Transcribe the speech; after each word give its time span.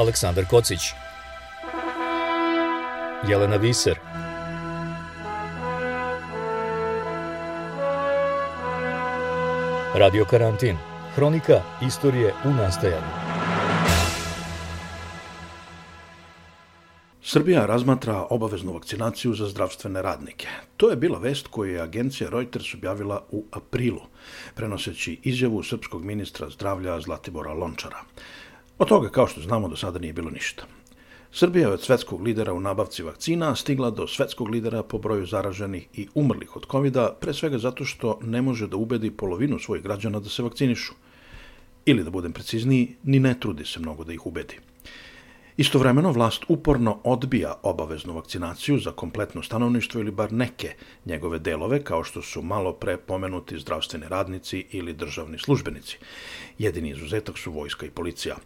Aleksandar 0.00 0.44
Kocić 0.48 0.80
Jelena 3.28 3.56
Viser 3.56 3.98
Radio 9.94 10.24
Karantin 10.24 10.76
Hronika 11.14 11.62
istorije 11.86 12.34
u 12.44 12.48
nastajanju 12.48 13.30
Srbija 17.22 17.66
razmatra 17.66 18.26
obaveznu 18.30 18.72
vakcinaciju 18.72 19.34
za 19.34 19.48
zdravstvene 19.48 20.02
radnike. 20.02 20.48
To 20.76 20.90
je 20.90 20.96
bila 20.96 21.18
vest 21.18 21.46
koju 21.46 21.74
je 21.74 21.80
agencija 21.80 22.30
Reuters 22.30 22.74
objavila 22.74 23.26
u 23.30 23.44
aprilu, 23.52 24.00
prenoseći 24.54 25.20
izjavu 25.22 25.62
srpskog 25.62 26.04
ministra 26.04 26.50
zdravlja 26.50 27.00
Zlatibora 27.00 27.52
Lončara. 27.52 28.00
Od 28.80 28.88
toga, 28.88 29.08
kao 29.08 29.26
što 29.26 29.40
znamo, 29.40 29.68
do 29.68 29.76
sada 29.76 29.98
nije 29.98 30.12
bilo 30.12 30.30
ništa. 30.30 30.64
Srbija 31.32 31.68
je 31.68 31.74
od 31.74 31.82
svetskog 31.82 32.22
lidera 32.22 32.52
u 32.52 32.60
nabavci 32.60 33.02
vakcina 33.02 33.54
stigla 33.56 33.90
do 33.90 34.06
svetskog 34.06 34.48
lidera 34.48 34.82
po 34.82 34.98
broju 34.98 35.26
zaraženih 35.26 35.86
i 35.94 36.06
umrlih 36.14 36.56
od 36.56 36.66
covid 36.70 36.96
pre 37.20 37.34
svega 37.34 37.58
zato 37.58 37.84
što 37.84 38.18
ne 38.22 38.42
može 38.42 38.66
da 38.66 38.76
ubedi 38.76 39.10
polovinu 39.10 39.58
svojih 39.58 39.84
građana 39.84 40.20
da 40.20 40.28
se 40.28 40.42
vakcinišu. 40.42 40.92
Ili, 41.86 42.04
da 42.04 42.10
budem 42.10 42.32
precizniji, 42.32 42.96
ni 43.02 43.20
ne 43.20 43.34
trudi 43.40 43.64
se 43.64 43.80
mnogo 43.80 44.04
da 44.04 44.12
ih 44.12 44.26
ubedi. 44.26 44.56
Istovremeno 45.60 46.12
vlast 46.12 46.44
uporno 46.48 46.98
odbija 47.04 47.54
obaveznu 47.62 48.14
vakcinaciju 48.14 48.78
za 48.78 48.92
kompletno 48.92 49.42
stanovništvo 49.42 50.00
ili 50.00 50.10
bar 50.10 50.32
neke 50.32 50.74
njegove 51.06 51.38
delove, 51.38 51.84
kao 51.84 52.04
što 52.04 52.22
su 52.22 52.42
malo 52.42 52.72
pre 52.72 52.96
pomenuti 52.96 53.58
zdravstveni 53.58 54.08
radnici 54.08 54.66
ili 54.70 54.92
državni 54.92 55.38
službenici. 55.38 55.98
Jedini 56.58 56.90
izuzetak 56.90 57.38
su 57.38 57.52
vojska 57.52 57.86
i 57.86 57.90
policija. 57.90 58.36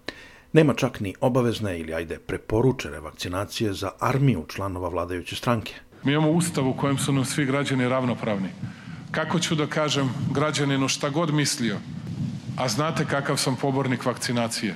Nema 0.52 0.74
čak 0.74 1.00
ni 1.00 1.14
obavezne 1.20 1.78
ili, 1.80 1.95
ajde, 1.95 2.19
preporučene 2.19 3.00
vakcinacije 3.00 3.72
za 3.72 3.91
armiju 4.00 4.44
članova 4.48 4.89
vladajuće 4.89 5.36
stranke. 5.36 5.74
Mi 6.05 6.12
imamo 6.12 6.30
ustav 6.30 6.69
u 6.69 6.77
kojem 6.77 6.98
su 6.98 7.12
nam 7.12 7.24
svi 7.24 7.44
građani 7.46 7.89
ravnopravni. 7.89 8.48
Kako 9.11 9.39
ću 9.39 9.55
da 9.55 9.67
kažem 9.67 10.11
građaninu 10.33 10.89
šta 10.89 11.08
god 11.08 11.34
mislio, 11.34 11.78
a 12.58 12.69
znate 12.69 13.05
kakav 13.05 13.36
sam 13.36 13.56
pobornik 13.56 14.05
vakcinacije, 14.05 14.74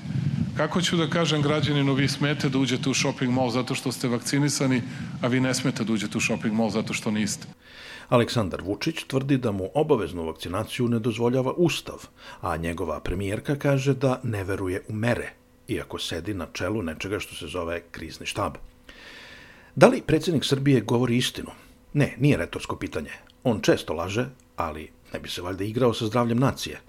Kako 0.58 0.82
ću 0.82 0.96
da 0.96 1.06
kažem 1.06 1.42
građaninu, 1.42 1.94
vi 1.94 2.08
smete 2.08 2.48
da 2.48 2.58
uđete 2.58 2.90
u 2.90 2.94
shopping 2.94 3.32
mall 3.32 3.50
zato 3.50 3.74
što 3.74 3.92
ste 3.92 4.08
vakcinisani, 4.08 4.82
a 5.22 5.26
vi 5.26 5.40
ne 5.40 5.54
smete 5.54 5.84
da 5.84 5.92
uđete 5.92 6.18
u 6.18 6.20
shopping 6.20 6.54
mall 6.54 6.70
zato 6.70 6.92
što 6.92 7.10
niste? 7.10 7.46
Aleksandar 8.08 8.62
Vučić 8.62 9.04
tvrdi 9.06 9.36
da 9.36 9.52
mu 9.52 9.70
obaveznu 9.74 10.24
vakcinaciju 10.26 10.88
ne 10.88 10.98
dozvoljava 10.98 11.52
Ustav, 11.52 12.08
a 12.40 12.56
njegova 12.56 13.00
premijerka 13.00 13.56
kaže 13.56 13.94
da 13.94 14.20
ne 14.22 14.44
veruje 14.44 14.82
u 14.88 14.92
mere, 14.92 15.30
iako 15.68 15.98
sedi 15.98 16.34
na 16.34 16.46
čelu 16.52 16.82
nečega 16.82 17.20
što 17.20 17.34
se 17.34 17.46
zove 17.46 17.80
krizni 17.90 18.26
štab. 18.26 18.56
Da 19.76 19.86
li 19.86 20.02
predsjednik 20.06 20.44
Srbije 20.44 20.80
govori 20.80 21.16
istinu? 21.16 21.50
Ne, 21.92 22.16
nije 22.18 22.36
retorsko 22.36 22.76
pitanje. 22.76 23.12
On 23.44 23.60
često 23.60 23.94
laže, 23.94 24.26
ali 24.56 24.90
ne 25.12 25.20
bi 25.20 25.28
se 25.28 25.42
valjda 25.42 25.64
igrao 25.64 25.94
sa 25.94 26.06
zdravljem 26.06 26.38
nacije. 26.38 26.80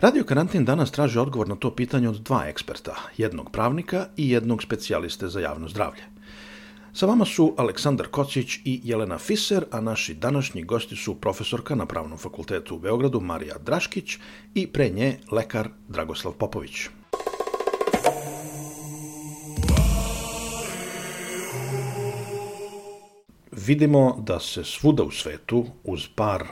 Radio 0.00 0.24
Karantin 0.24 0.64
danas 0.64 0.90
traži 0.90 1.18
odgovor 1.18 1.48
na 1.48 1.56
to 1.56 1.70
pitanje 1.74 2.08
od 2.08 2.20
dva 2.20 2.44
eksperta, 2.46 2.94
jednog 3.16 3.50
pravnika 3.50 4.06
i 4.16 4.30
jednog 4.30 4.62
specijaliste 4.62 5.28
za 5.28 5.40
javno 5.40 5.68
zdravlje. 5.68 6.02
Sa 6.92 7.06
vama 7.06 7.24
su 7.24 7.54
Aleksandar 7.58 8.06
Kocić 8.06 8.56
i 8.64 8.80
Jelena 8.84 9.18
Fiser, 9.18 9.64
a 9.70 9.80
naši 9.80 10.14
današnji 10.14 10.62
gosti 10.62 10.96
su 10.96 11.14
profesorka 11.14 11.74
na 11.74 11.86
Pravnom 11.86 12.18
fakultetu 12.18 12.76
u 12.76 12.78
Beogradu 12.78 13.20
Marija 13.20 13.58
Draškić 13.58 14.18
i 14.54 14.66
pre 14.66 14.88
nje 14.88 15.18
lekar 15.30 15.68
Dragoslav 15.88 16.32
Popović. 16.32 16.88
Vidimo 23.52 24.22
da 24.26 24.40
se 24.40 24.64
svuda 24.64 25.02
u 25.02 25.10
svetu, 25.10 25.66
uz 25.84 26.08
par 26.14 26.42
e, 26.42 26.50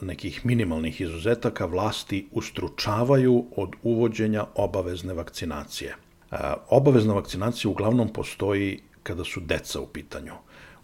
nekih 0.00 0.46
minimalnih 0.46 1.00
izuzetaka, 1.00 1.66
vlasti 1.66 2.28
ustručavaju 2.32 3.44
od 3.56 3.70
uvođenja 3.82 4.44
obavezne 4.54 5.14
vakcinacije. 5.14 5.90
E, 5.90 6.36
obavezna 6.68 7.14
vakcinacija 7.14 7.70
uglavnom 7.70 8.12
postoji 8.12 8.80
kada 9.02 9.24
su 9.24 9.40
deca 9.40 9.80
u 9.80 9.86
pitanju. 9.86 10.32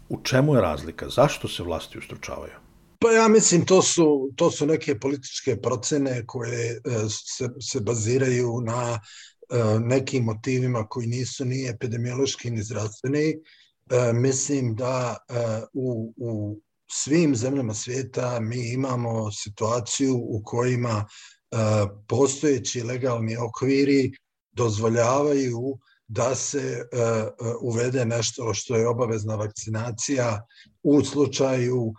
U 0.09 0.21
čemu 0.23 0.55
je 0.55 0.61
razlika? 0.61 1.09
Zašto 1.09 1.47
se 1.47 1.63
vlasti 1.63 1.97
ustručavaju? 1.97 2.53
Pa 2.99 3.11
ja 3.11 3.27
mislim 3.27 3.65
to 3.65 3.81
su, 3.81 4.29
to 4.35 4.51
su 4.51 4.65
neke 4.65 4.99
političke 4.99 5.61
procene 5.61 6.23
koje 6.25 6.71
e, 6.71 6.79
se, 7.09 7.49
se 7.59 7.79
baziraju 7.79 8.61
na 8.61 8.99
nekim 9.79 10.23
motivima 10.23 10.87
koji 10.87 11.07
nisu 11.07 11.45
ni 11.45 11.69
epidemiološki 11.69 12.51
ni 12.51 12.63
zdravstveni 12.63 13.33
mislim 14.13 14.75
da 14.75 15.17
e, 15.29 15.33
u, 15.73 16.13
u 16.17 16.59
svim 16.91 17.35
zemljama 17.35 17.73
svijeta 17.73 18.39
mi 18.39 18.73
imamo 18.73 19.31
situaciju 19.31 20.15
u 20.15 20.41
kojima 20.45 21.05
e, 21.05 21.55
postojeći 22.07 22.83
legalni 22.83 23.37
okviri 23.37 24.11
dozvoljavaju 24.51 25.77
da 26.07 26.35
se 26.35 26.87
uvede 27.61 28.05
nešto 28.05 28.53
što 28.53 28.75
je 28.75 28.87
obavezna 28.87 29.35
vakcinacija 29.35 30.41
u 30.83 31.03
slučaju 31.03 31.93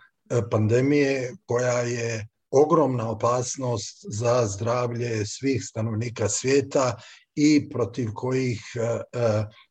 pandemije 0.51 1.33
koja 1.45 1.79
je 1.79 2.27
ogromna 2.51 3.09
opasnost 3.09 4.05
za 4.09 4.45
zdravlje 4.47 5.25
svih 5.25 5.63
stanovnika 5.63 6.29
svijeta 6.29 7.01
i 7.35 7.69
protiv 7.69 8.09
kojih 8.13 8.61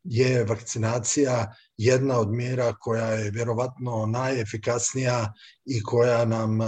je 0.05 0.45
vakcinacija 0.45 1.53
jedna 1.83 2.21
od 2.21 2.31
mjera 2.31 2.73
koja 2.73 3.07
je 3.07 3.31
vjerovatno 3.31 4.07
najefikasnija 4.07 5.33
i 5.67 5.83
koja 5.83 6.25
nam 6.25 6.61
e, 6.61 6.67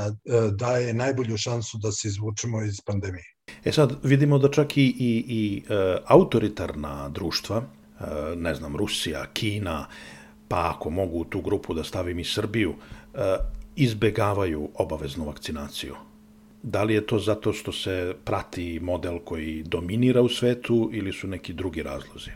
daje 0.53 0.95
najbolju 0.95 1.37
šansu 1.37 1.79
da 1.79 1.93
se 1.93 2.09
izvučemo 2.09 2.63
iz 2.63 2.81
pandemije. 2.87 3.25
E 3.65 3.73
sad 3.73 3.93
vidimo 4.03 4.39
da 4.39 4.51
čak 4.51 4.77
i, 4.77 4.83
i, 4.83 5.25
i 5.29 5.63
e, 5.69 5.97
autoritarna 6.07 7.09
društva, 7.09 7.63
e, 7.63 8.05
ne 8.37 8.55
znam, 8.55 8.77
Rusija, 8.77 9.27
Kina, 9.33 9.87
pa 10.49 10.73
ako 10.77 10.91
mogu 10.91 11.19
u 11.19 11.25
tu 11.25 11.41
grupu 11.41 11.75
da 11.75 11.85
stavim 11.85 12.19
i 12.19 12.25
Srbiju, 12.25 12.75
izbegavaju 13.77 14.69
obaveznu 14.75 15.25
vakcinaciju. 15.25 15.95
Da 16.63 16.83
li 16.83 16.95
je 16.95 17.07
to 17.07 17.19
zato 17.19 17.53
što 17.53 17.73
se 17.73 18.15
prati 18.25 18.81
model 18.83 19.19
koji 19.25 19.63
dominira 19.63 20.23
u 20.23 20.29
svetu 20.29 20.91
ili 20.93 21.13
su 21.13 21.29
neki 21.29 21.53
drugi 21.53 21.83
razlozi? 21.83 22.31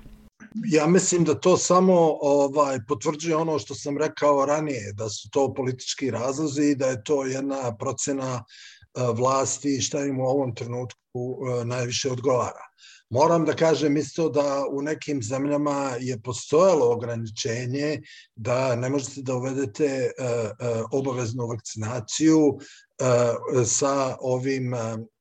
Ja 0.65 0.87
mislim 0.87 1.25
da 1.25 1.35
to 1.35 1.57
samo 1.57 2.19
ovaj 2.21 2.79
potvrđuje 2.89 3.37
ono 3.37 3.59
što 3.59 3.75
sam 3.75 3.99
rekao 3.99 4.47
ranije, 4.47 4.93
da 4.93 5.09
su 5.09 5.31
to 5.31 5.55
politički 5.55 6.11
razlozi 6.11 6.63
i 6.63 6.75
da 6.75 6.87
je 6.87 7.05
to 7.05 7.25
jedna 7.25 7.77
procena 7.77 8.45
e, 8.45 9.01
vlasti 9.15 9.81
šta 9.81 10.05
im 10.05 10.21
u 10.21 10.25
ovom 10.25 10.55
trenutku 10.55 11.39
e, 11.61 11.65
najviše 11.65 12.11
odgovara. 12.11 12.67
Moram 13.11 13.45
da 13.45 13.57
kažem 13.57 13.97
isto 13.97 14.29
da 14.29 14.65
u 14.71 14.83
nekim 14.83 15.23
zemljama 15.23 15.93
je 16.01 16.21
postojalo 16.23 16.93
ograničenje 16.93 18.03
da 18.37 18.77
ne 18.77 18.89
možete 18.89 19.23
da 19.23 19.35
uvedete 19.35 19.85
e, 19.87 20.11
obaveznu 20.93 21.47
vakcinaciju 21.47 22.59
sa 23.67 24.17
ovim 24.21 24.75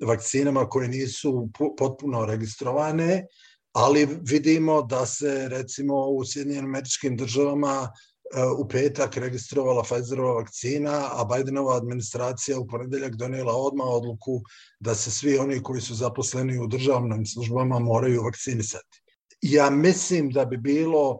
vakcinama 0.06 0.70
koje 0.70 0.88
nisu 0.88 1.50
potpuno 1.78 2.26
registrovane, 2.26 3.28
ali 3.76 4.08
vidimo 4.22 4.82
da 4.82 5.06
se 5.06 5.48
recimo 5.50 6.08
u 6.08 6.26
Sjedinjenim 6.26 6.66
američkim 6.66 7.18
državama 7.18 7.92
e, 8.36 8.44
u 8.58 8.68
petak 8.68 9.18
registrovala 9.18 9.84
Pfizerova 9.84 10.34
vakcina, 10.34 11.10
a 11.12 11.26
Bidenova 11.26 11.78
administracija 11.78 12.60
u 12.60 12.68
ponedeljak 12.68 13.16
donijela 13.16 13.54
odmah 13.54 13.88
odluku 13.88 14.42
da 14.80 14.96
se 14.96 15.12
svi 15.12 15.38
oni 15.38 15.64
koji 15.64 15.82
su 15.82 15.96
zaposleni 15.96 16.60
u 16.60 16.68
državnim 16.68 17.26
službama 17.26 17.80
moraju 17.80 18.24
vakcinisati. 18.24 19.02
Ja 19.42 19.70
mislim 19.70 20.30
da 20.30 20.46
bi 20.46 20.58
bilo 20.58 21.20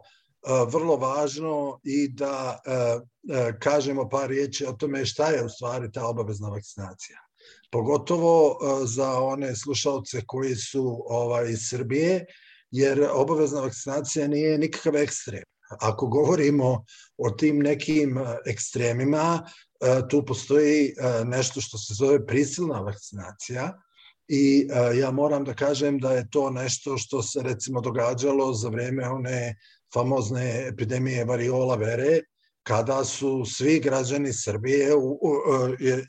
vrlo 0.72 0.96
važno 0.96 1.80
i 1.84 2.08
da 2.08 2.58
e, 2.66 3.58
kažemo 3.58 4.08
par 4.08 4.28
riječi 4.28 4.66
o 4.66 4.72
tome 4.72 5.06
šta 5.06 5.28
je 5.28 5.44
u 5.44 5.48
stvari 5.48 5.92
ta 5.92 6.06
obavezna 6.06 6.48
vakcinacija. 6.48 7.18
Pogotovo 7.70 8.58
za 8.84 9.20
one 9.20 9.56
slušalce 9.56 10.22
koji 10.26 10.54
su 10.54 11.04
ovaj, 11.06 11.50
iz 11.50 11.58
Srbije, 11.68 12.26
jer 12.76 13.08
obavezna 13.12 13.60
vakcinacija 13.60 14.28
nije 14.28 14.58
nikakav 14.58 14.96
ekstrem. 14.96 15.42
Ako 15.80 16.06
govorimo 16.06 16.84
o 17.16 17.30
tim 17.30 17.58
nekim 17.58 18.18
e, 18.18 18.36
ekstremima, 18.46 19.42
e, 19.80 20.02
tu 20.08 20.24
postoji 20.26 20.86
e, 20.88 21.24
nešto 21.24 21.60
što 21.60 21.78
se 21.78 21.94
zove 21.94 22.26
prisilna 22.26 22.80
vakcinacija 22.80 23.72
i 24.28 24.68
ja 25.00 25.10
moram 25.10 25.44
da 25.44 25.54
kažem 25.54 25.98
da 25.98 26.12
je 26.12 26.30
to 26.30 26.50
nešto 26.50 26.96
što 26.98 27.22
se 27.22 27.42
recimo 27.42 27.80
događalo 27.80 28.52
za 28.54 28.68
vreme 28.68 29.08
one 29.08 29.54
famozne 29.94 30.68
epidemije 30.68 31.24
variola 31.24 31.76
vere, 31.76 32.20
kada 32.62 33.04
su 33.04 33.44
svi 33.44 33.80
građani 33.80 34.32
Srbije 34.32 34.90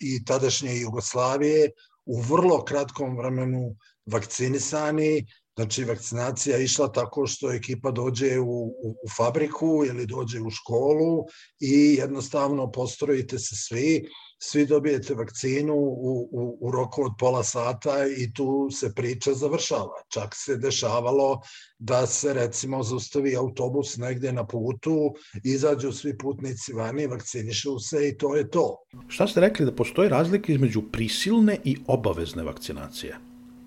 i 0.02 0.26
tadašnje 0.26 0.80
Jugoslavije 0.80 1.70
u 2.06 2.22
vrlo 2.22 2.64
kratkom 2.66 3.18
vremenu 3.18 3.76
vakcinisani 4.06 5.28
Znači, 5.58 5.84
vakcinacija 5.84 6.58
je 6.58 6.64
išla 6.64 6.92
tako 6.92 7.28
što 7.28 7.52
ekipa 7.52 7.92
dođe 7.92 8.40
u, 8.40 8.66
u, 8.66 8.90
u 9.04 9.10
fabriku 9.18 9.84
ili 9.88 10.06
dođe 10.06 10.42
u 10.42 10.50
školu 10.50 11.26
i 11.60 11.96
jednostavno 12.00 12.72
postrojite 12.72 13.40
se 13.40 13.56
svi, 13.56 14.10
svi 14.40 14.66
dobijete 14.66 15.14
vakcinu 15.14 15.74
u, 15.76 16.30
u, 16.32 16.58
u 16.62 16.72
roku 16.72 17.04
od 17.04 17.12
pola 17.20 17.44
sata 17.44 18.06
i 18.18 18.34
tu 18.34 18.70
se 18.72 18.94
priča 18.94 19.34
završava. 19.34 20.04
Čak 20.14 20.36
se 20.36 20.58
dešavalo 20.58 21.42
da 21.80 22.06
se 22.08 22.34
recimo 22.34 22.84
zaustavi 22.84 23.36
autobus 23.36 23.98
negde 23.98 24.32
na 24.32 24.46
putu, 24.48 25.14
izađu 25.44 25.92
svi 25.92 26.18
putnici 26.18 26.74
vani, 26.74 27.08
vakcinišu 27.08 27.80
se 27.80 28.10
i 28.10 28.18
to 28.18 28.36
je 28.36 28.50
to. 28.50 28.78
Šta 29.08 29.28
ste 29.28 29.40
rekli 29.40 29.66
da 29.66 29.76
postoji 29.76 30.10
razlika 30.10 30.54
između 30.54 30.82
prisilne 30.92 31.58
i 31.64 31.78
obavezne 31.88 32.44
vakcinacije? 32.44 33.18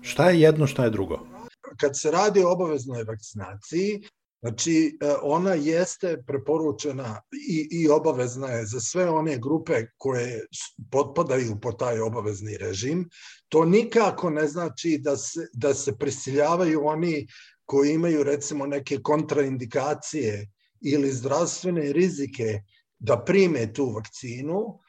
Šta 0.01 0.29
je 0.29 0.41
jedno, 0.41 0.67
šta 0.67 0.83
je 0.83 0.89
drugo? 0.89 1.30
Kad 1.79 1.99
se 1.99 2.11
radi 2.11 2.43
o 2.43 2.51
obaveznoj 2.51 3.03
vakcinaciji, 3.03 4.01
Znači, 4.41 4.97
e, 5.01 5.13
ona 5.21 5.53
jeste 5.53 6.23
preporučena 6.27 7.21
i, 7.49 7.67
i 7.71 7.89
obavezna 7.89 8.47
je 8.47 8.65
za 8.65 8.79
sve 8.79 9.09
one 9.09 9.37
grupe 9.37 9.85
koje 9.97 10.45
potpadaju 10.91 11.59
po 11.61 11.71
taj 11.71 11.99
obavezni 11.99 12.57
režim. 12.57 13.09
To 13.49 13.65
nikako 13.65 14.29
ne 14.29 14.47
znači 14.47 14.97
da 15.01 15.17
se, 15.17 15.47
da 15.53 15.73
se 15.73 15.97
prisiljavaju 15.97 16.85
oni 16.85 17.27
koji 17.65 17.93
imaju 17.93 18.23
recimo 18.23 18.65
neke 18.65 18.97
kontraindikacije 19.03 20.49
ili 20.81 21.11
zdravstvene 21.11 21.93
rizike 21.93 22.61
da 22.99 23.23
prime 23.25 23.73
tu 23.73 23.91
vakcinu, 23.93 24.79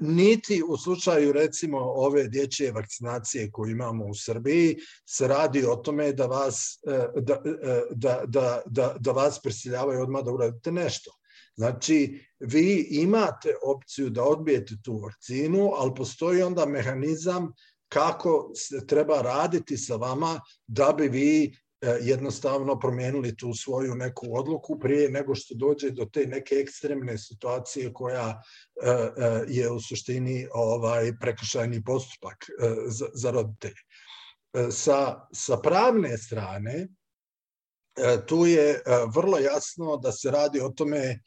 niti 0.00 0.62
u 0.68 0.76
slučaju 0.76 1.32
recimo 1.32 1.78
ove 1.78 2.28
dječje 2.28 2.72
vakcinacije 2.72 3.50
koju 3.50 3.70
imamo 3.70 4.04
u 4.06 4.14
Srbiji 4.14 4.76
se 5.06 5.28
radi 5.28 5.64
o 5.64 5.76
tome 5.76 6.12
da 6.12 6.26
vas, 6.26 6.78
e, 6.86 7.20
da, 7.20 7.34
e, 7.34 7.82
da, 7.90 8.22
da, 8.26 8.62
da, 8.66 8.96
da 9.00 9.12
vas 9.12 9.42
prisiljavaju 9.42 10.02
odmah 10.02 10.24
da 10.24 10.32
uradite 10.32 10.72
nešto. 10.72 11.10
Znači, 11.56 12.20
vi 12.38 12.86
imate 12.90 13.54
opciju 13.66 14.10
da 14.10 14.24
odbijete 14.24 14.74
tu 14.84 14.98
vakcinu, 14.98 15.72
ali 15.76 15.94
postoji 15.96 16.42
onda 16.42 16.66
mehanizam 16.66 17.52
kako 17.88 18.50
se 18.54 18.86
treba 18.86 19.22
raditi 19.22 19.76
sa 19.76 19.96
vama 19.96 20.40
da 20.66 20.94
bi 20.96 21.08
vi 21.08 21.58
E, 21.67 21.67
jednostavno 22.00 22.78
promijenili 22.78 23.36
tu 23.36 23.54
svoju 23.54 23.94
neku 23.94 24.26
odluku 24.30 24.78
prije 24.78 25.10
nego 25.10 25.34
što 25.34 25.54
dođe 25.54 25.90
do 25.90 26.04
te 26.04 26.26
neke 26.26 26.54
ekstremne 26.54 27.18
situacije 27.18 27.92
koja 27.92 28.42
e, 28.82 28.90
e, 28.90 29.44
je 29.48 29.70
u 29.70 29.80
suštini 29.80 30.48
ovaj 30.52 31.12
prekršajni 31.20 31.84
postupak 31.84 32.36
za, 32.86 33.06
za 33.14 33.30
roditelje. 33.30 33.82
Sa, 34.70 35.26
sa 35.32 35.56
pravne 35.56 36.18
strane 36.18 36.88
tu 38.26 38.46
je 38.46 38.82
vrlo 39.14 39.38
jasno 39.38 39.96
da 39.96 40.12
se 40.12 40.30
radi 40.30 40.60
o 40.60 40.68
tome 40.68 41.20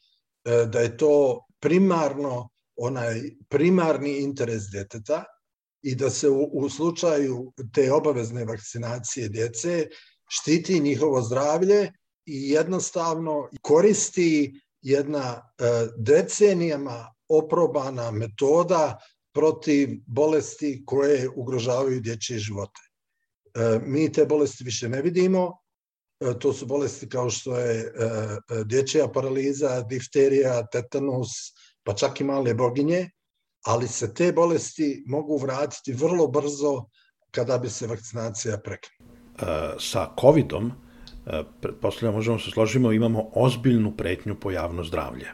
da 0.44 0.80
je 0.80 0.98
to 0.98 1.45
primarno 1.59 2.50
onaj 2.75 3.21
primarni 3.50 4.18
interes 4.18 4.63
deteta 4.74 5.24
i 5.81 5.95
da 5.95 6.09
se 6.09 6.30
u, 6.30 6.50
u 6.53 6.69
slučaju 6.69 7.53
te 7.74 7.92
obavezne 7.92 8.45
vakcinacije 8.45 9.30
djece 9.30 9.88
štiti 10.31 10.80
njihovo 10.80 11.22
zdravlje 11.22 11.92
i 12.25 12.50
jednostavno 12.50 13.50
koristi 13.62 14.62
jedna 14.81 15.54
e, 15.60 15.88
decenijama 15.98 17.13
oprobana 17.28 18.12
metoda 18.12 18.98
protiv 19.33 19.89
bolesti 20.06 20.83
koje 20.86 21.30
ugrožavaju 21.36 22.00
dječje 22.00 22.39
živote. 22.39 22.81
E, 23.54 23.80
mi 23.86 24.12
te 24.12 24.25
bolesti 24.25 24.63
više 24.63 24.89
ne 24.89 25.01
vidimo, 25.01 25.51
e, 26.19 26.39
to 26.39 26.54
su 26.54 26.66
bolesti 26.66 27.10
kao 27.10 27.30
što 27.30 27.57
je 27.57 27.94
dječja 28.66 29.07
paraliza, 29.07 29.81
difterija, 29.81 30.68
tetanus, 30.68 31.30
pa 31.84 31.94
čak 31.94 32.22
i 32.22 32.24
male 32.24 32.54
boginje, 32.54 33.10
ali 33.66 33.88
se 33.88 34.13
te 34.13 34.31
bolesti 34.31 35.04
mogu 35.07 35.38
vratiti 35.38 35.94
vrlo 35.94 36.27
brzo 36.27 36.86
kada 37.31 37.57
bi 37.57 37.69
se 37.69 37.88
vakcinacija 37.88 38.57
prekinula. 38.57 39.00
E, 39.41 39.45
sa 39.79 40.09
COVID-om, 40.21 40.71
e, 41.25 41.43
pretpostavljamo, 41.61 42.17
možemo 42.17 42.39
se 42.39 42.51
složimo, 42.51 42.91
imamo 42.91 43.29
ozbiljnu 43.33 43.97
pretnju 43.97 44.35
po 44.39 44.51
javno 44.51 44.83
zdravlje. 44.83 45.27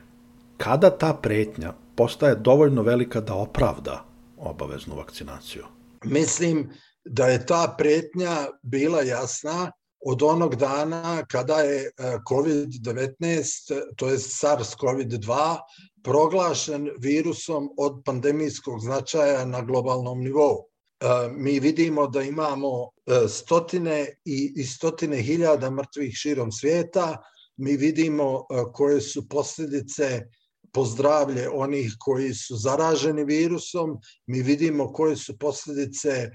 Kada 0.58 0.90
ta 0.90 1.14
pretnja 1.14 1.74
postaje 1.96 2.36
dovoljno 2.36 2.82
velika 2.82 3.22
da 3.22 3.34
opravda 3.34 4.06
obaveznu 4.38 4.96
vakcinaciju? 4.96 5.64
Mislim 6.04 6.70
da 7.06 7.28
je 7.28 7.46
ta 7.46 7.76
pretnja 7.78 8.48
bila 8.64 9.02
jasna 9.02 9.72
od 10.06 10.24
onog 10.24 10.56
dana 10.56 11.26
kada 11.32 11.56
je 11.56 11.82
e, 11.82 11.92
COVID-19, 12.30 13.82
to 13.96 14.08
je 14.08 14.18
SARS-CoV-2, 14.18 15.58
proglašen 16.04 16.90
virusom 17.00 17.70
od 17.78 18.02
pandemijskog 18.06 18.80
značaja 18.80 19.46
na 19.46 19.62
globalnom 19.62 20.20
nivou. 20.20 20.64
Mi 21.32 21.60
vidimo 21.60 22.08
da 22.08 22.22
imamo 22.22 22.90
E, 22.97 22.97
stotine 23.30 24.08
i, 24.26 24.54
i 24.56 24.64
stotine 24.64 25.22
hiljada 25.22 25.70
mrtvih 25.70 26.14
širom 26.14 26.52
svijeta. 26.52 27.18
Mi 27.58 27.78
vidimo 27.78 28.40
e, 28.40 28.64
koje 28.74 29.02
su 29.02 29.30
posljedice 29.30 30.22
po 30.74 30.86
zdravlje 30.86 31.50
onih 31.50 31.96
koji 32.00 32.34
su 32.34 32.56
zaraženi 32.56 33.24
virusom. 33.24 33.98
Mi 34.26 34.42
vidimo 34.42 34.94
koje 34.94 35.16
su 35.16 35.38
posljedice 35.38 36.30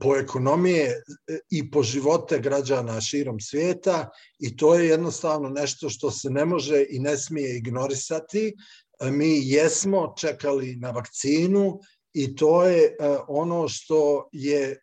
po 0.00 0.16
ekonomije 0.16 0.86
e, 0.86 1.38
i 1.50 1.70
po 1.70 1.82
živote 1.82 2.38
građana 2.38 3.00
širom 3.00 3.40
svijeta 3.40 4.08
i 4.38 4.56
to 4.56 4.74
je 4.74 4.88
jednostavno 4.88 5.48
nešto 5.48 5.88
što 5.88 6.10
se 6.10 6.30
ne 6.30 6.44
može 6.44 6.84
i 6.90 6.98
ne 6.98 7.16
smije 7.16 7.56
ignorisati. 7.56 8.54
Mi 9.00 9.48
jesmo 9.48 10.14
čekali 10.18 10.76
na 10.76 10.90
vakcinu 10.90 11.80
i 12.12 12.36
to 12.36 12.64
je 12.64 12.96
ono 13.28 13.68
što 13.68 14.28
je 14.32 14.80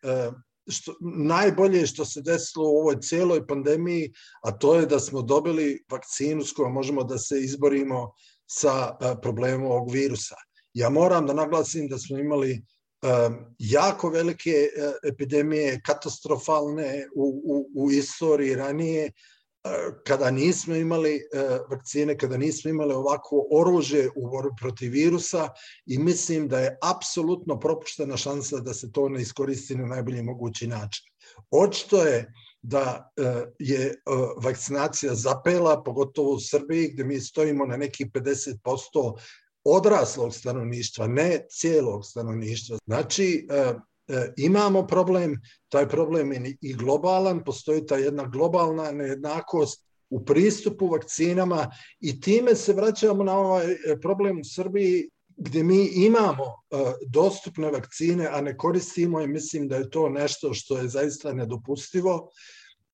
što, 0.68 0.94
najbolje 1.16 1.86
što 1.86 2.04
se 2.04 2.22
desilo 2.22 2.70
u 2.70 2.76
ovoj 2.76 3.00
celoj 3.00 3.46
pandemiji, 3.46 4.12
a 4.42 4.52
to 4.58 4.74
je 4.74 4.86
da 4.86 5.00
smo 5.00 5.22
dobili 5.22 5.84
vakcinu 5.90 6.44
s 6.44 6.52
kojom 6.52 6.72
možemo 6.72 7.04
da 7.04 7.18
se 7.18 7.40
izborimo 7.40 8.12
sa 8.46 8.96
problemom 9.22 9.66
ovog 9.66 9.92
virusa. 9.92 10.34
Ja 10.74 10.90
moram 10.90 11.26
da 11.26 11.32
naglasim 11.32 11.88
da 11.88 11.98
smo 11.98 12.18
imali 12.18 12.52
um, 12.52 13.36
jako 13.58 14.08
velike 14.08 14.68
epidemije, 15.12 15.80
katastrofalne 15.86 17.06
u, 17.14 17.42
u, 17.44 17.84
u 17.84 17.90
istoriji 17.90 18.54
ranije, 18.54 19.12
kada 20.06 20.30
nismo 20.30 20.74
imali 20.74 21.20
vakcine, 21.70 22.18
kada 22.18 22.36
nismo 22.36 22.70
imali 22.70 22.94
ovako 22.94 23.46
oružje 23.52 24.10
u 24.16 24.30
borbi 24.30 24.50
protiv 24.60 24.92
virusa 24.92 25.48
i 25.86 25.98
mislim 25.98 26.48
da 26.48 26.58
je 26.58 26.78
apsolutno 26.82 27.60
propuštena 27.60 28.16
šansa 28.16 28.60
da 28.60 28.74
se 28.74 28.92
to 28.92 29.08
ne 29.08 29.22
iskoristi 29.22 29.74
na 29.74 29.86
najbolji 29.86 30.22
mogući 30.22 30.66
način. 30.66 31.04
Očito 31.50 32.02
je 32.02 32.32
da 32.62 33.12
je 33.58 33.94
vakcinacija 34.42 35.14
zapela, 35.14 35.82
pogotovo 35.82 36.30
u 36.30 36.40
Srbiji, 36.40 36.90
gde 36.92 37.04
mi 37.04 37.20
stojimo 37.20 37.66
na 37.66 37.76
nekih 37.76 38.06
50% 38.06 39.18
odraslog 39.64 40.34
stanovništva, 40.34 41.06
ne 41.06 41.46
cijelog 41.50 42.06
stanovništva. 42.06 42.78
Znači, 42.86 43.48
E, 43.50 43.74
imamo 44.36 44.86
problem, 44.86 45.40
taj 45.68 45.88
problem 45.88 46.32
je 46.32 46.56
i 46.60 46.74
globalan, 46.74 47.44
postoji 47.44 47.86
ta 47.86 47.96
jedna 47.96 48.26
globalna 48.26 48.92
nejednakost 48.92 49.84
u 50.10 50.24
pristupu 50.24 50.88
vakcinama 50.88 51.70
i 52.00 52.20
time 52.20 52.54
se 52.54 52.72
vraćamo 52.72 53.24
na 53.24 53.38
ovaj 53.38 53.72
e, 53.72 54.00
problem 54.02 54.40
u 54.40 54.44
Srbiji 54.44 55.10
gde 55.36 55.62
mi 55.62 55.86
imamo 55.94 56.44
e, 56.44 56.76
dostupne 57.08 57.70
vakcine, 57.70 58.26
a 58.26 58.40
ne 58.40 58.56
koristimo 58.56 59.20
i 59.20 59.28
mislim 59.28 59.68
da 59.68 59.76
je 59.76 59.90
to 59.90 60.08
nešto 60.08 60.54
što 60.54 60.78
je 60.78 60.88
zaista 60.88 61.32
nedopustivo 61.32 62.28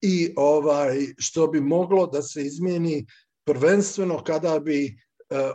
i 0.00 0.32
ovaj 0.36 0.98
što 1.18 1.46
bi 1.46 1.60
moglo 1.60 2.06
da 2.06 2.22
se 2.22 2.42
izmeni 2.42 3.06
prvenstveno 3.44 4.24
kada 4.24 4.58
bi 4.60 4.86
E, 4.86 5.09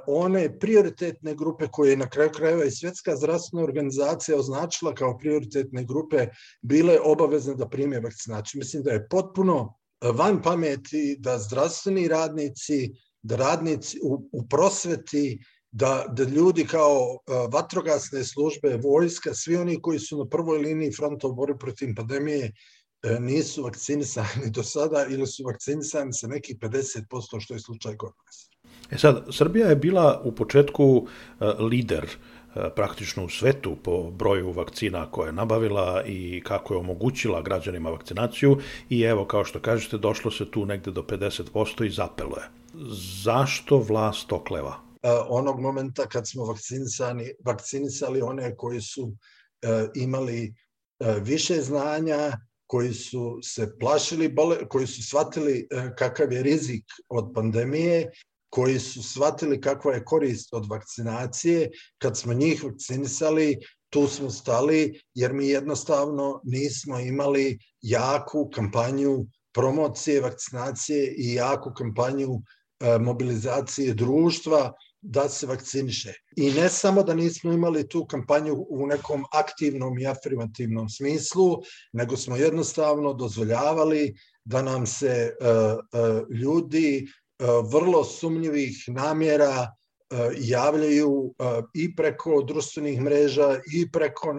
one 0.08 0.60
prioritetne 0.60 1.36
grupe 1.36 1.67
koje 1.72 1.89
je 1.89 1.98
na 1.98 2.10
kraju 2.10 2.29
krajeva 2.36 2.65
i 2.65 2.72
Svjetska 2.72 3.15
zdravstvena 3.15 3.63
organizacija 3.63 4.38
označila 4.38 4.94
kao 4.96 5.17
prioritetne 5.17 5.84
grupe 5.84 6.27
bile 6.62 7.00
obavezne 7.03 7.55
da 7.55 7.70
prime 7.70 8.00
vakcinaciju. 8.00 8.60
Mislim 8.60 8.84
da 8.84 8.91
je 8.91 9.08
potpuno 9.10 9.77
van 10.01 10.41
pameti 10.41 11.17
da 11.20 11.39
zdravstveni 11.39 12.08
radnici, 12.08 12.91
da 13.22 13.36
radnici 13.36 14.00
u, 14.03 14.29
u 14.32 14.48
prosveti, 14.48 15.39
da, 15.72 16.05
da 16.10 16.24
ljudi 16.24 16.65
kao 16.67 17.00
e, 17.00 17.34
vatrogasne 17.51 18.24
službe, 18.24 18.79
vojska, 18.84 19.34
svi 19.34 19.58
oni 19.58 19.82
koji 19.82 20.00
su 20.00 20.17
na 20.17 20.29
prvoj 20.29 20.58
liniji 20.58 20.91
fronta 20.91 21.27
u 21.27 21.36
borbi 21.36 21.60
protiv 21.60 21.89
pandemije 21.96 22.51
e, 23.03 23.20
nisu 23.20 23.63
vakcinisani 23.63 24.50
do 24.55 24.63
sada 24.63 25.05
ili 25.10 25.27
su 25.27 25.44
vakcinisani 25.44 26.13
sa 26.13 26.27
nekih 26.27 26.58
50% 26.60 27.39
što 27.39 27.53
je 27.53 27.60
slučaj 27.60 27.98
kod 27.98 28.13
nas. 28.25 28.54
E 28.91 28.97
sad, 28.97 29.25
Srbija 29.31 29.67
je 29.67 29.75
bila 29.75 30.21
u 30.23 30.31
početku 30.31 30.85
uh, 30.85 31.05
lider 31.59 32.03
uh, 32.03 32.63
praktično 32.75 33.25
u 33.25 33.29
svetu 33.29 33.77
po 33.83 34.11
broju 34.11 34.51
vakcina 34.51 35.11
koje 35.11 35.29
je 35.29 35.33
nabavila 35.33 36.03
i 36.05 36.41
kako 36.45 36.73
je 36.73 36.79
omogućila 36.79 37.41
građanima 37.41 37.89
vakcinaciju 37.89 38.57
i 38.89 39.01
evo, 39.01 39.25
kao 39.25 39.45
što 39.45 39.59
kažete, 39.59 39.97
došlo 39.97 40.31
se 40.31 40.51
tu 40.51 40.65
negde 40.65 40.91
do 40.91 41.01
50% 41.01 41.85
i 41.85 41.89
zapelo 41.89 42.37
je. 42.37 42.49
Zašto 43.23 43.77
vlast 43.77 44.31
okleva? 44.31 44.75
Onog 45.29 45.59
momenta 45.59 46.05
kad 46.07 46.27
smo 46.27 46.45
vakcinisani, 46.45 47.31
vakcinisali 47.45 48.21
one 48.21 48.55
koji 48.55 48.81
su 48.81 49.13
imali 49.95 50.53
više 51.21 51.61
znanja, 51.61 52.31
koji 52.67 52.93
su 52.93 53.39
se 53.43 53.77
plašili, 53.79 54.35
koji 54.69 54.87
su 54.87 55.03
shvatili 55.03 55.67
kakav 55.97 56.33
je 56.33 56.43
rizik 56.43 56.83
od 57.09 57.31
pandemije 57.35 58.11
koji 58.49 58.79
su 58.79 59.03
shvatili 59.03 59.61
kakva 59.61 59.93
je 59.93 60.05
korist 60.05 60.53
od 60.53 60.65
vakcinacije. 60.69 61.69
Kad 61.97 62.17
smo 62.17 62.33
njih 62.33 62.63
vakcinisali, 62.63 63.57
tu 63.89 64.07
smo 64.07 64.29
stali, 64.29 65.01
jer 65.13 65.33
mi 65.33 65.47
jednostavno 65.47 66.41
nismo 66.43 66.99
imali 66.99 67.59
jaku 67.81 68.49
kampanju 68.53 69.25
promocije 69.53 70.21
vakcinacije 70.21 71.15
i 71.17 71.33
jaku 71.33 71.71
kampanju 71.73 72.29
e, 72.29 72.97
mobilizacije 72.99 73.93
društva 73.93 74.73
da 75.01 75.29
se 75.29 75.47
vakciniše. 75.47 76.13
I 76.35 76.51
ne 76.51 76.69
samo 76.69 77.03
da 77.03 77.13
nismo 77.13 77.53
imali 77.53 77.87
tu 77.89 78.05
kampanju 78.05 78.65
u 78.69 78.87
nekom 78.87 79.23
aktivnom 79.31 79.99
i 79.99 80.07
afirmativnom 80.07 80.89
smislu, 80.89 81.57
nego 81.93 82.17
smo 82.17 82.35
jednostavno 82.35 83.13
dozvoljavali 83.13 84.15
da 84.45 84.61
nam 84.61 84.85
se 84.85 85.31
uh, 85.41 85.79
uh, 86.01 86.37
ljudi 86.37 87.07
E, 87.07 87.25
vrlo 87.71 88.03
sumnjivih 88.03 88.83
namjera 88.87 89.67
e, 89.67 90.15
javljaju 90.37 91.33
e, 91.39 91.61
i 91.73 91.95
preko 91.95 92.41
društvenih 92.41 93.01
mreža 93.01 93.59
i 93.73 93.91
preko 93.91 94.35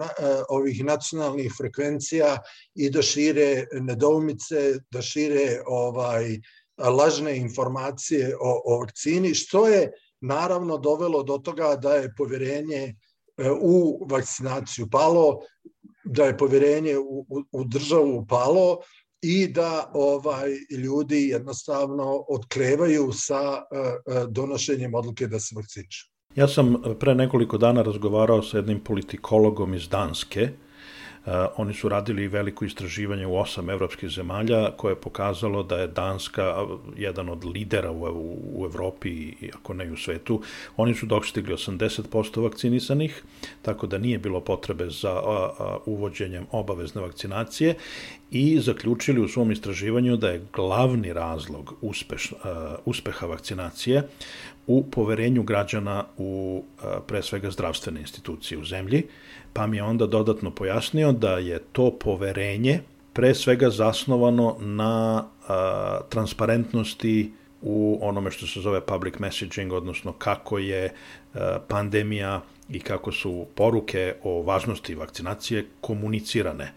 ovih 0.49 0.83
nacionalnih 0.83 1.53
frekvencija 1.57 2.37
i 2.75 2.89
da 2.89 3.01
šire 3.01 3.65
nedoumice, 3.71 4.79
da 4.91 5.01
šire 5.01 5.61
ovaj 5.65 6.39
lažne 6.77 7.37
informacije 7.37 8.35
o, 8.39 8.61
o 8.65 8.79
vakcini, 8.79 9.33
što 9.33 9.67
je 9.67 9.91
naravno 10.21 10.77
dovelo 10.77 11.23
do 11.23 11.37
toga 11.37 11.75
da 11.75 11.93
je 11.93 12.13
poverenje 12.17 12.95
u 13.61 14.07
vakcinaciju 14.09 14.87
palo, 14.91 15.39
da 16.05 16.25
je 16.25 16.37
poverenje 16.37 16.97
u, 16.97 17.25
u, 17.29 17.43
u 17.51 17.63
državu 17.63 18.25
palo 18.29 18.79
i 19.21 19.47
da 19.47 19.91
ovaj 19.93 20.49
ljudi 20.77 21.27
jednostavno 21.27 22.25
otklevaju 22.29 23.11
sa 23.13 23.41
uh, 23.41 24.31
donošenjem 24.31 24.95
odluke 24.95 25.27
da 25.27 25.39
se 25.39 25.55
vakcinišu. 25.55 26.07
Ja 26.35 26.47
sam 26.47 26.75
pre 26.99 27.15
nekoliko 27.15 27.57
dana 27.57 27.81
razgovarao 27.81 28.41
sa 28.41 28.57
jednim 28.57 28.79
politikologom 28.79 29.73
iz 29.73 29.89
Danske, 29.89 30.49
oni 31.55 31.73
su 31.73 31.89
radili 31.89 32.27
veliko 32.27 32.65
istraživanje 32.65 33.27
u 33.27 33.37
osam 33.37 33.69
evropskih 33.69 34.09
zemalja 34.09 34.71
koje 34.77 34.91
je 34.91 35.01
pokazalo 35.01 35.63
da 35.63 35.77
je 35.77 35.87
Danska 35.87 36.65
jedan 36.97 37.29
od 37.29 37.45
lidera 37.45 37.91
u, 37.91 38.37
u, 38.53 38.65
Evropi, 38.65 39.33
ako 39.53 39.73
ne 39.73 39.85
i 39.85 39.91
u 39.91 39.97
svetu. 39.97 40.41
Oni 40.77 40.95
su 40.95 41.05
dostigli 41.05 41.53
80% 41.53 42.41
vakcinisanih, 42.43 43.23
tako 43.61 43.87
da 43.87 43.97
nije 43.97 44.17
bilo 44.17 44.39
potrebe 44.39 44.89
za 44.89 45.11
a, 45.11 45.49
a, 45.59 45.77
uvođenjem 45.85 46.45
obavezne 46.51 47.01
vakcinacije 47.01 47.75
i 48.31 48.59
zaključili 48.59 49.21
u 49.21 49.27
svom 49.27 49.51
istraživanju 49.51 50.17
da 50.17 50.29
je 50.29 50.45
glavni 50.53 51.13
razlog 51.13 51.73
uspeš, 51.81 52.33
a, 52.43 52.75
uspeha 52.85 53.25
vakcinacije 53.25 54.03
u 54.67 54.83
poverenju 54.91 55.43
građana 55.43 56.03
u 56.17 56.63
pre 57.07 57.23
svega 57.23 57.51
zdravstvene 57.51 58.01
institucije 58.01 58.57
u 58.57 58.65
zemlji, 58.65 59.03
pa 59.53 59.67
mi 59.67 59.77
je 59.77 59.83
onda 59.83 60.07
dodatno 60.07 60.51
pojasnio 60.51 61.11
da 61.11 61.37
je 61.37 61.59
to 61.59 61.91
poverenje 61.99 62.79
pre 63.13 63.35
svega 63.35 63.69
zasnovano 63.69 64.57
na 64.59 65.25
a, 65.47 65.99
transparentnosti 66.09 67.31
u 67.61 67.99
onome 68.01 68.31
što 68.31 68.47
se 68.47 68.59
zove 68.61 68.81
public 68.85 69.19
messaging, 69.19 69.73
odnosno 69.73 70.13
kako 70.13 70.57
je 70.57 70.93
a, 71.33 71.59
pandemija 71.67 72.41
i 72.69 72.79
kako 72.79 73.11
su 73.11 73.45
poruke 73.55 74.15
o 74.23 74.41
važnosti 74.41 74.95
vakcinacije 74.95 75.65
komunicirane 75.81 76.73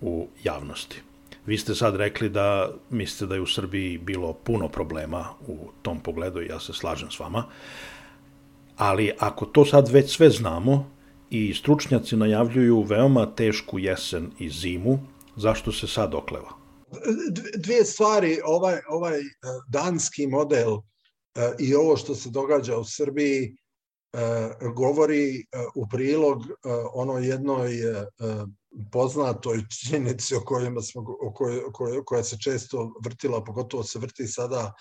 u 0.00 0.28
javnosti. 0.44 1.05
Vi 1.46 1.58
ste 1.58 1.74
sad 1.74 1.96
rekli 1.96 2.28
da 2.28 2.72
mislite 2.90 3.26
da 3.26 3.34
je 3.34 3.40
u 3.40 3.46
Srbiji 3.46 3.98
bilo 3.98 4.32
puno 4.32 4.68
problema 4.68 5.34
u 5.46 5.70
tom 5.82 6.00
pogledu 6.00 6.42
i 6.42 6.46
ja 6.46 6.60
se 6.60 6.72
slažem 6.72 7.10
s 7.10 7.18
vama, 7.18 7.44
ali 8.76 9.12
ako 9.18 9.46
to 9.46 9.64
sad 9.64 9.88
već 9.88 10.16
sve 10.16 10.30
znamo, 10.30 10.96
i 11.30 11.54
stručnjaci 11.54 12.16
najavljuju 12.16 12.82
veoma 12.82 13.34
tešku 13.34 13.78
jesen 13.78 14.30
i 14.38 14.50
zimu, 14.50 14.98
zašto 15.36 15.72
se 15.72 15.86
sad 15.86 16.14
okleva? 16.14 16.50
Dvije 17.56 17.84
stvari, 17.84 18.40
ovaj, 18.44 18.78
ovaj 18.88 19.20
e, 19.20 19.24
danski 19.68 20.26
model 20.26 20.72
e, 20.72 21.52
i 21.58 21.74
ovo 21.74 21.96
što 21.96 22.14
se 22.14 22.30
događa 22.30 22.78
u 22.78 22.84
Srbiji 22.84 23.42
e, 23.44 23.48
govori 24.74 25.44
u 25.74 25.88
prilog 25.88 26.42
ono 26.94 27.18
jednoj 27.18 27.70
poznatoj 28.92 29.62
činjenici 29.70 30.34
o 30.34 30.40
kojima 30.40 30.80
smo, 30.80 31.04
o 31.20 31.32
kojoj, 31.34 31.62
koj, 31.72 32.04
koja 32.04 32.24
se 32.24 32.38
često 32.38 32.92
vrtila, 33.04 33.44
pogotovo 33.44 33.82
se 33.82 33.98
vrti 33.98 34.26
sada 34.26 34.72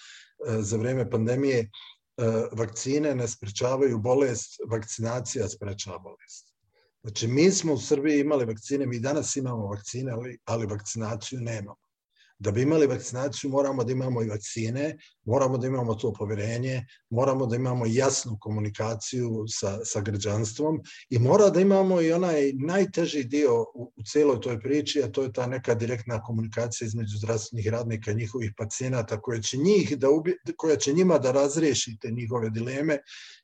za 0.62 0.78
vreme 0.78 1.10
pandemije, 1.10 1.70
E, 2.18 2.48
vakcine 2.52 3.16
ne 3.16 3.28
sprečavaju 3.28 3.98
bolest, 3.98 4.60
vakcinacija 4.70 5.48
sprečava 5.50 6.00
bolest. 6.00 6.54
Znači, 7.02 7.28
mi 7.28 7.52
smo 7.52 7.74
u 7.74 7.78
Srbiji 7.78 8.20
imali 8.20 8.46
vakcine, 8.46 8.86
mi 8.86 9.00
danas 9.00 9.36
imamo 9.36 9.68
vakcine, 9.68 10.12
ali, 10.12 10.38
ali 10.46 10.66
vakcinaciju 10.66 11.40
nemamo. 11.40 11.85
Da 12.40 12.52
bi 12.52 12.62
imali 12.62 12.88
vakcinaciju 12.88 13.50
moramo 13.50 13.84
da 13.84 13.92
imamo 13.92 14.24
i 14.24 14.28
vakcine, 14.28 14.98
moramo 15.24 15.58
da 15.58 15.68
imamo 15.68 15.96
to 15.96 16.14
poverenje, 16.14 16.86
moramo 17.10 17.46
da 17.46 17.56
imamo 17.56 17.86
jasnu 17.86 18.38
komunikaciju 18.42 19.46
sa, 19.48 19.80
sa 19.86 20.02
građanstvom 20.02 20.82
i 21.10 21.20
mora 21.20 21.50
da 21.50 21.62
imamo 21.62 22.02
i 22.02 22.12
onaj 22.12 22.52
najteži 22.54 23.24
dio 23.24 23.62
u, 23.62 23.94
u 23.96 24.04
celoj 24.04 24.42
toj 24.42 24.60
priči, 24.60 25.04
a 25.04 25.12
to 25.12 25.24
je 25.24 25.34
ta 25.34 25.48
neka 25.48 25.74
direktna 25.76 26.22
komunikacija 26.24 26.86
između 26.86 27.18
zdravstvenih 27.18 27.68
radnika 27.68 28.12
i 28.12 28.16
njihovih 28.16 28.52
pacijenata 28.58 29.22
koja 29.22 29.42
će, 29.42 29.58
njih 29.58 29.98
da 29.98 30.10
ubi, 30.10 30.38
koja 30.58 30.76
će 30.76 30.94
njima 30.94 31.18
da 31.18 31.32
razriješite 31.32 32.12
njihove 32.12 32.50
dileme 32.50 33.00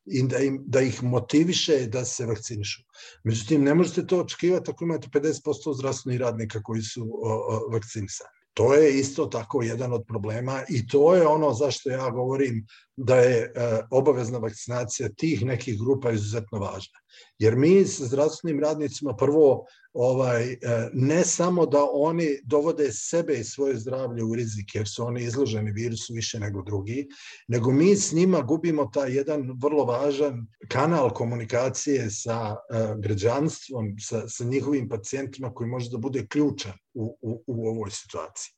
i 0.05 0.23
da, 0.27 0.37
im, 0.37 0.63
da 0.65 0.81
ih 0.81 1.03
motiviše 1.03 1.87
da 1.87 2.05
se 2.05 2.25
vakcinišu. 2.25 2.81
Međutim, 3.23 3.63
ne 3.63 3.73
možete 3.73 4.07
to 4.07 4.19
očekivati 4.19 4.71
ako 4.71 4.83
imate 4.83 5.07
50% 5.07 5.75
zdravstvenih 5.77 6.19
radnika 6.19 6.61
koji 6.63 6.81
su 6.81 7.03
o, 7.03 7.33
o, 7.33 7.69
vakcinisani. 7.71 8.40
To 8.53 8.73
je 8.73 8.99
isto 8.99 9.25
tako 9.25 9.63
jedan 9.63 9.93
od 9.93 10.03
problema 10.07 10.63
i 10.69 10.87
to 10.87 11.15
je 11.15 11.27
ono 11.27 11.53
zašto 11.53 11.89
ja 11.89 12.09
govorim 12.09 12.65
da 12.95 13.15
je 13.15 13.37
e, 13.37 13.51
obavezna 13.91 14.37
vakcinacija 14.37 15.09
tih 15.17 15.45
nekih 15.45 15.79
grupa 15.79 16.11
izuzetno 16.11 16.59
važna. 16.59 16.99
Jer 17.39 17.55
mi 17.55 17.85
sa 17.85 18.05
zdravstvenim 18.05 18.59
radnicima 18.59 19.15
prvo 19.15 19.65
ovaj, 19.93 20.51
e, 20.51 20.57
ne 20.93 21.23
samo 21.23 21.65
da 21.65 21.87
oni 21.91 22.39
dovode 22.43 22.91
sebe 22.91 23.33
i 23.33 23.43
svoje 23.43 23.77
zdravlje 23.77 24.23
u 24.23 24.35
rizik, 24.35 24.75
jer 24.75 24.87
su 24.87 25.05
oni 25.05 25.23
izloženi 25.23 25.71
virusu 25.71 26.13
više 26.13 26.39
nego 26.39 26.61
drugi, 26.61 27.07
nego 27.47 27.71
mi 27.71 27.95
s 27.95 28.11
njima 28.11 28.41
gubimo 28.41 28.85
taj 28.85 29.15
jedan 29.15 29.51
vrlo 29.61 29.85
važan 29.85 30.47
kanal 30.67 31.09
komunikacije 31.09 32.09
sa 32.09 32.55
e, 32.55 32.95
građanstvom, 32.97 33.95
sa, 33.99 34.27
sa 34.29 34.43
njihovim 34.43 34.89
pacijentima 34.89 35.53
koji 35.53 35.69
može 35.69 35.89
da 35.89 35.97
bude 35.97 36.27
ključan 36.27 36.73
u, 36.93 37.17
u, 37.21 37.43
u 37.47 37.67
ovoj 37.67 37.91
situaciji. 37.91 38.53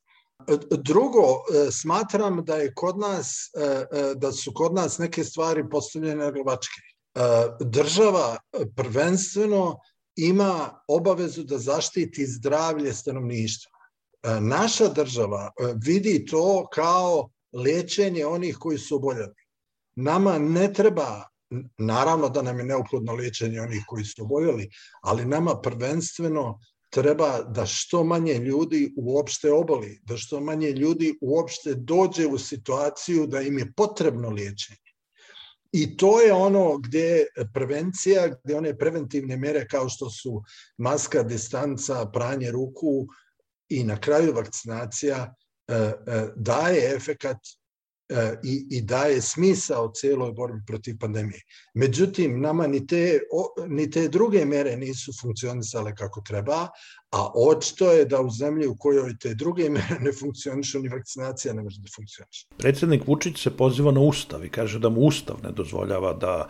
Drugo, 0.70 1.20
e, 1.20 1.70
smatram 1.70 2.44
da 2.44 2.56
je 2.56 2.74
kod 2.74 2.98
nas, 2.98 3.50
da 4.16 4.32
su 4.32 4.52
kod 4.54 4.74
nas 4.74 4.98
neke 4.98 5.24
stvari 5.24 5.64
postavljene 5.70 6.24
na 6.24 6.30
glavačke. 6.30 6.80
Država 7.60 8.36
prvenstveno 8.76 9.76
ima 10.16 10.80
obavezu 10.88 11.42
da 11.42 11.58
zaštiti 11.58 12.26
zdravlje 12.26 12.92
stanovništva. 12.92 13.78
E, 14.22 14.40
naša 14.40 14.88
država 14.88 15.50
e, 15.60 15.74
vidi 15.84 16.26
to 16.26 16.68
kao 16.72 17.30
liječenje 17.52 18.26
onih 18.26 18.56
koji 18.60 18.78
su 18.78 18.96
oboljeli. 18.96 19.34
Nama 19.96 20.38
ne 20.38 20.72
treba, 20.72 21.22
naravno 21.78 22.28
da 22.28 22.42
nam 22.42 22.58
je 22.58 22.64
neophodno 22.64 23.12
liječenje 23.12 23.60
onih 23.60 23.84
koji 23.86 24.04
su 24.04 24.22
oboljeli, 24.22 24.70
ali 25.02 25.24
nama 25.24 25.60
prvenstveno 25.60 26.58
treba 26.90 27.42
da 27.42 27.66
što 27.66 28.04
manje 28.04 28.34
ljudi 28.34 28.92
uopšte 28.96 29.52
oboli, 29.52 30.00
da 30.02 30.16
što 30.16 30.40
manje 30.40 30.70
ljudi 30.70 31.18
uopšte 31.20 31.74
dođe 31.74 32.26
u 32.26 32.38
situaciju 32.38 33.26
da 33.26 33.40
im 33.40 33.58
je 33.58 33.72
potrebno 33.76 34.28
liječenje. 34.28 34.83
I 35.76 35.96
to 35.96 36.20
je 36.20 36.32
ono 36.32 36.78
gde 36.78 37.26
prevencija, 37.54 38.28
gde 38.44 38.56
one 38.56 38.76
preventivne 38.78 39.36
mere 39.36 39.66
kao 39.68 39.88
što 39.88 40.10
su 40.10 40.42
maska, 40.78 41.22
distanca, 41.22 42.06
pranje 42.12 42.50
ruku 42.50 43.06
i 43.68 43.84
na 43.84 44.00
kraju 44.00 44.34
vakcinacija 44.34 45.34
e, 45.68 45.74
e, 45.74 45.92
daje 46.36 46.94
efekat 46.96 47.36
i, 48.44 48.66
i 48.70 48.82
daje 48.82 49.20
smisao 49.20 49.92
cijeloj 49.94 50.32
borbi 50.32 50.60
protiv 50.66 50.96
pandemije. 51.00 51.40
Međutim, 51.74 52.40
nama 52.40 52.66
ni 52.66 52.86
te, 52.86 53.20
ni 53.68 53.90
te 53.90 54.08
druge 54.08 54.44
mere 54.44 54.76
nisu 54.76 55.12
funkcionisale 55.22 55.94
kako 55.94 56.20
treba, 56.20 56.68
a 57.10 57.30
očito 57.34 57.92
je 57.92 58.04
da 58.04 58.20
u 58.20 58.30
zemlji 58.30 58.66
u 58.66 58.76
kojoj 58.78 59.18
te 59.18 59.34
druge 59.34 59.70
mere 59.70 59.98
ne 60.00 60.12
funkcionišu, 60.12 60.78
ni 60.78 60.88
vakcinacija 60.88 61.54
ne 61.54 61.62
može 61.62 61.80
da 61.80 61.88
funkcioniše. 61.96 62.46
Predsednik 62.58 63.06
Vučić 63.06 63.42
se 63.42 63.56
poziva 63.56 63.92
na 63.92 64.00
Ustav 64.00 64.44
i 64.44 64.48
kaže 64.48 64.78
da 64.78 64.88
mu 64.88 65.00
Ustav 65.00 65.36
ne 65.42 65.52
dozvoljava 65.52 66.12
da 66.12 66.48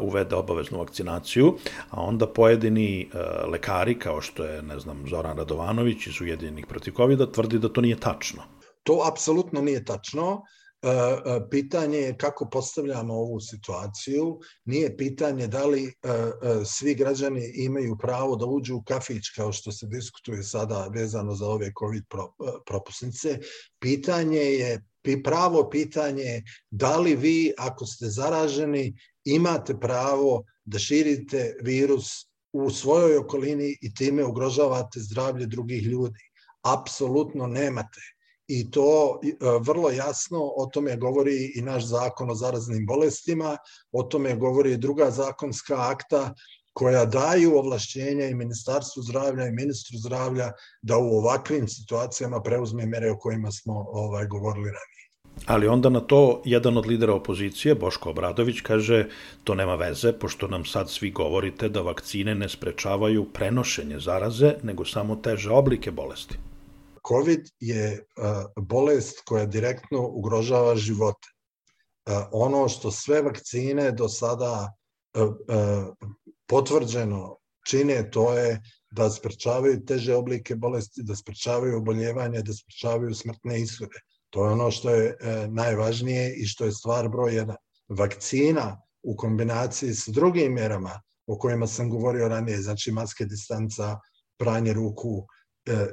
uvede 0.00 0.34
obaveznu 0.34 0.78
vakcinaciju, 0.78 1.54
a 1.90 2.02
onda 2.02 2.26
pojedini 2.26 3.10
lekari, 3.48 3.98
kao 3.98 4.20
što 4.20 4.44
je, 4.44 4.62
ne 4.62 4.78
znam, 4.78 5.04
Zoran 5.10 5.36
Radovanović 5.36 6.06
iz 6.06 6.20
Ujedinjenih 6.20 6.66
protiv 6.66 6.92
COVID-a, 6.96 7.32
tvrdi 7.32 7.58
da 7.58 7.68
to 7.68 7.80
nije 7.80 7.96
tačno. 7.96 8.42
To 8.82 9.04
apsolutno 9.12 9.60
nije 9.60 9.84
tačno. 9.84 10.42
E, 10.82 10.88
e, 10.88 11.40
pitanje 11.50 11.98
je 11.98 12.16
kako 12.18 12.48
postavljamo 12.50 13.14
ovu 13.14 13.40
situaciju, 13.40 14.40
nije 14.64 14.96
pitanje 14.96 15.46
da 15.46 15.66
li 15.66 15.84
e, 15.86 15.92
svi 16.64 16.94
građani 16.94 17.52
imaju 17.54 17.96
pravo 18.00 18.36
da 18.36 18.46
uđu 18.46 18.76
u 18.76 18.82
kafić 18.82 19.28
kao 19.36 19.52
što 19.52 19.72
se 19.72 19.86
diskutuje 19.86 20.42
sada 20.42 20.88
vezano 20.94 21.34
za 21.34 21.46
ove 21.46 21.72
COVID 21.78 22.04
propusnice. 22.66 23.38
Pitanje 23.78 24.40
je, 24.40 24.84
pravo 25.24 25.70
pitanje 25.70 26.22
je 26.22 26.42
da 26.70 26.98
li 26.98 27.16
vi 27.16 27.52
ako 27.58 27.86
ste 27.86 28.06
zaraženi 28.06 28.94
imate 29.24 29.80
pravo 29.80 30.44
da 30.64 30.78
širite 30.78 31.56
virus 31.62 32.06
u 32.52 32.70
svojoj 32.70 33.16
okolini 33.16 33.78
i 33.82 33.94
time 33.94 34.24
ugrožavate 34.24 35.00
zdravlje 35.00 35.46
drugih 35.46 35.82
ljudi. 35.82 36.20
Apsolutno 36.62 37.46
nemate 37.46 38.00
i 38.58 38.70
to 38.70 39.20
e, 39.22 39.34
vrlo 39.60 39.90
jasno, 39.90 40.38
o 40.56 40.66
tome 40.66 40.96
govori 40.96 41.52
i 41.54 41.62
naš 41.62 41.84
zakon 41.86 42.30
o 42.30 42.34
zaraznim 42.34 42.86
bolestima, 42.86 43.56
o 43.92 44.02
tome 44.02 44.36
govori 44.36 44.72
i 44.72 44.76
druga 44.76 45.10
zakonska 45.10 45.76
akta 45.78 46.34
koja 46.72 47.04
daju 47.04 47.56
ovlašćenja 47.58 48.26
i 48.26 48.34
Ministarstvu 48.34 49.02
zdravlja 49.02 49.46
i 49.46 49.52
Ministru 49.52 49.98
zdravlja 49.98 50.52
da 50.82 50.96
u 50.96 51.16
ovakvim 51.18 51.68
situacijama 51.68 52.42
preuzme 52.42 52.86
mere 52.86 53.10
o 53.10 53.18
kojima 53.18 53.50
smo 53.50 53.84
ovaj 53.88 54.26
govorili 54.26 54.66
ranije. 54.66 55.02
Ali 55.46 55.68
onda 55.68 55.88
na 55.88 56.00
to 56.00 56.42
jedan 56.44 56.76
od 56.76 56.86
lidera 56.86 57.14
opozicije, 57.14 57.74
Boško 57.74 58.10
Obradović, 58.10 58.60
kaže 58.60 59.08
to 59.44 59.54
nema 59.54 59.74
veze, 59.74 60.12
pošto 60.12 60.48
nam 60.48 60.64
sad 60.64 60.90
svi 60.90 61.10
govorite 61.10 61.68
da 61.68 61.80
vakcine 61.80 62.34
ne 62.34 62.48
sprečavaju 62.48 63.24
prenošenje 63.32 63.98
zaraze, 63.98 64.54
nego 64.62 64.84
samo 64.84 65.16
teže 65.16 65.50
oblike 65.50 65.90
bolesti. 65.90 66.38
COVID 67.08 67.48
je 67.60 68.04
bolest 68.56 69.22
koja 69.26 69.46
direktno 69.46 70.06
ugrožava 70.08 70.76
živote. 70.76 71.28
Ono 72.32 72.68
što 72.68 72.90
sve 72.90 73.22
vakcine 73.22 73.92
do 73.92 74.08
sada 74.08 74.72
potvrđeno 76.46 77.36
čine, 77.68 78.10
to 78.10 78.32
je 78.32 78.60
da 78.90 79.10
sprečavaju 79.10 79.84
teže 79.84 80.14
oblike 80.14 80.54
bolesti, 80.56 81.02
da 81.02 81.16
sprečavaju 81.16 81.78
oboljevanje, 81.78 82.42
da 82.42 82.52
sprečavaju 82.52 83.14
smrtne 83.14 83.60
ishode. 83.60 84.00
To 84.30 84.44
je 84.46 84.52
ono 84.52 84.70
što 84.70 84.90
je 84.90 85.16
e, 85.20 85.46
najvažnije 85.48 86.34
i 86.34 86.46
što 86.46 86.64
je 86.64 86.72
stvar 86.72 87.08
broj 87.08 87.34
jedan. 87.34 87.56
Vakcina 87.88 88.80
u 89.02 89.16
kombinaciji 89.16 89.94
s 89.94 90.08
drugim 90.08 90.54
mjerama 90.54 91.00
o 91.26 91.38
kojima 91.38 91.66
sam 91.66 91.90
govorio 91.90 92.28
ranije, 92.28 92.62
znači 92.62 92.92
maske 92.92 93.24
distanca, 93.24 93.98
pranje 94.38 94.72
ruku, 94.72 95.26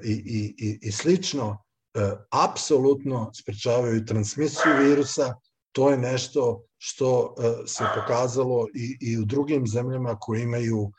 i, 0.03 0.11
i, 0.11 0.55
i, 0.57 0.79
i 0.81 0.91
slično, 0.91 1.57
e, 1.93 2.11
apsolutno 2.29 3.31
sprečavaju 3.33 4.05
transmisiju 4.05 4.73
virusa, 4.79 5.33
to 5.71 5.89
je 5.89 5.97
nešto 5.97 6.63
što 6.77 7.35
e, 7.37 7.67
se 7.67 7.83
pokazalo 7.95 8.67
i, 8.75 8.97
i 9.01 9.17
u 9.17 9.25
drugim 9.25 9.67
zemljama 9.67 10.15
koje 10.19 10.41
imaju 10.41 10.91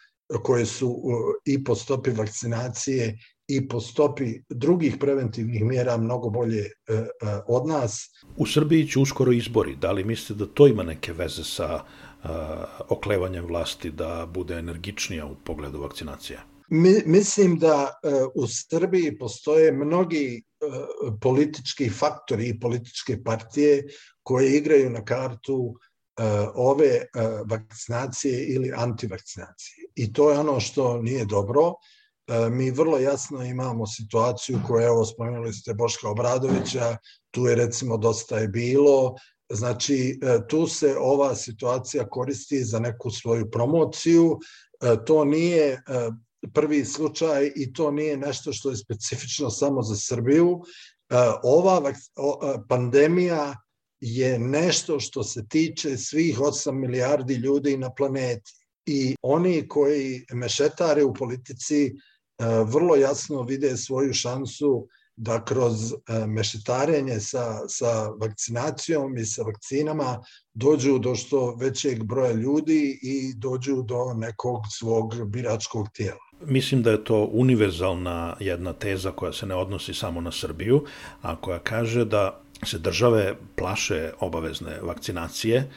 koje 0.42 0.66
su 0.66 1.02
i 1.44 1.64
po 1.64 1.74
stopi 1.74 2.10
vakcinacije 2.10 3.18
i 3.48 3.68
po 3.68 3.80
stopi 3.80 4.34
drugih 4.48 4.96
preventivnih 5.00 5.64
mjera 5.64 5.96
mnogo 5.96 6.30
bolje 6.30 6.70
od 7.46 7.66
nas. 7.66 8.10
U 8.36 8.46
Srbiji 8.46 8.88
će 8.88 8.98
uskoro 8.98 9.32
izbori. 9.32 9.76
Da 9.76 9.92
li 9.92 10.04
mislite 10.04 10.44
da 10.44 10.52
to 10.54 10.66
ima 10.66 10.82
neke 10.82 11.12
veze 11.12 11.44
sa 11.44 11.84
oklevanjem 12.88 13.46
vlasti 13.46 13.90
da 13.90 14.26
bude 14.34 14.54
energičnija 14.54 15.26
u 15.26 15.34
pogledu 15.44 15.80
vakcinacije? 15.80 16.38
Mi, 16.72 17.02
mislim 17.06 17.58
da 17.58 18.00
uh, 18.04 18.12
u 18.34 18.46
Srbiji 18.46 19.18
postoje 19.18 19.72
mnogi 19.72 20.42
uh, 20.42 21.14
politički 21.20 21.90
faktori 21.90 22.48
i 22.48 22.60
političke 22.60 23.22
partije 23.24 23.84
koje 24.22 24.56
igraju 24.56 24.90
na 24.90 25.04
kartu 25.04 25.56
uh, 25.56 25.74
ove 26.54 27.04
vakcinacije 27.50 28.46
ili 28.46 28.72
antivakcinacije. 28.76 29.86
I 29.94 30.12
to 30.12 30.30
je 30.30 30.38
ono 30.38 30.60
što 30.60 31.02
nije 31.02 31.24
dobro. 31.24 31.74
Mi 32.50 32.70
vrlo 32.70 32.98
jasno 32.98 33.44
imamo 33.44 33.86
situaciju 33.86 34.60
koju, 34.66 34.82
evo, 34.82 35.04
spomenuli 35.04 35.52
ste 35.52 35.74
Boška 35.74 36.08
Obradovića, 36.08 36.96
tu 37.30 37.46
je 37.46 37.54
recimo 37.54 37.96
dosta 37.96 38.38
je 38.38 38.48
bilo, 38.48 39.14
Znači, 39.52 40.20
tu 40.48 40.66
se 40.66 40.96
ova 40.98 41.34
situacija 41.34 42.08
koristi 42.08 42.64
za 42.64 42.78
neku 42.78 43.10
svoju 43.10 43.50
promociju. 43.50 44.38
To 45.06 45.24
nije 45.24 45.82
prvi 46.54 46.84
slučaj 46.84 47.52
i 47.56 47.72
to 47.72 47.90
nije 47.90 48.16
nešto 48.16 48.52
što 48.52 48.70
je 48.70 48.76
specifično 48.76 49.50
samo 49.50 49.82
za 49.82 49.96
Srbiju. 49.96 50.60
E, 51.10 51.16
ova 51.42 51.90
e, 51.90 51.92
pandemija 52.68 53.56
je 54.00 54.38
nešto 54.38 55.00
što 55.00 55.22
se 55.22 55.48
tiče 55.48 55.96
svih 55.96 56.38
8 56.38 56.72
milijardi 56.72 57.34
ljudi 57.34 57.76
na 57.76 57.90
planeti. 57.94 58.52
I 58.86 59.16
oni 59.22 59.68
koji 59.68 60.24
mešetare 60.32 61.04
u 61.04 61.14
politici 61.14 61.86
e, 61.86 61.92
vrlo 62.64 62.96
jasno 62.96 63.42
vide 63.42 63.76
svoju 63.76 64.12
šansu 64.12 64.88
da 65.16 65.44
kroz 65.44 65.94
mešetarenje 66.26 67.20
sa, 67.20 67.68
sa 67.68 68.08
vakcinacijom 68.08 69.18
i 69.18 69.24
sa 69.26 69.42
vakcinama 69.42 70.22
dođu 70.54 70.98
do 70.98 71.14
što 71.14 71.54
većeg 71.54 72.04
broja 72.04 72.32
ljudi 72.32 72.98
i 73.02 73.34
dođu 73.34 73.82
do 73.82 74.14
nekog 74.14 74.60
svog 74.78 75.30
biračkog 75.30 75.88
tijela. 75.92 76.29
Mislim 76.46 76.82
da 76.82 76.90
je 76.90 77.04
to 77.04 77.28
univerzalna 77.32 78.36
jedna 78.40 78.72
teza 78.72 79.10
koja 79.10 79.32
se 79.32 79.46
ne 79.46 79.54
odnosi 79.54 79.94
samo 79.94 80.20
na 80.20 80.32
Srbiju, 80.32 80.84
a 81.22 81.36
koja 81.36 81.58
kaže 81.58 82.04
da 82.04 82.40
se 82.62 82.78
države 82.78 83.34
plaše 83.56 84.12
obavezne 84.20 84.78
vakcinacije 84.82 85.70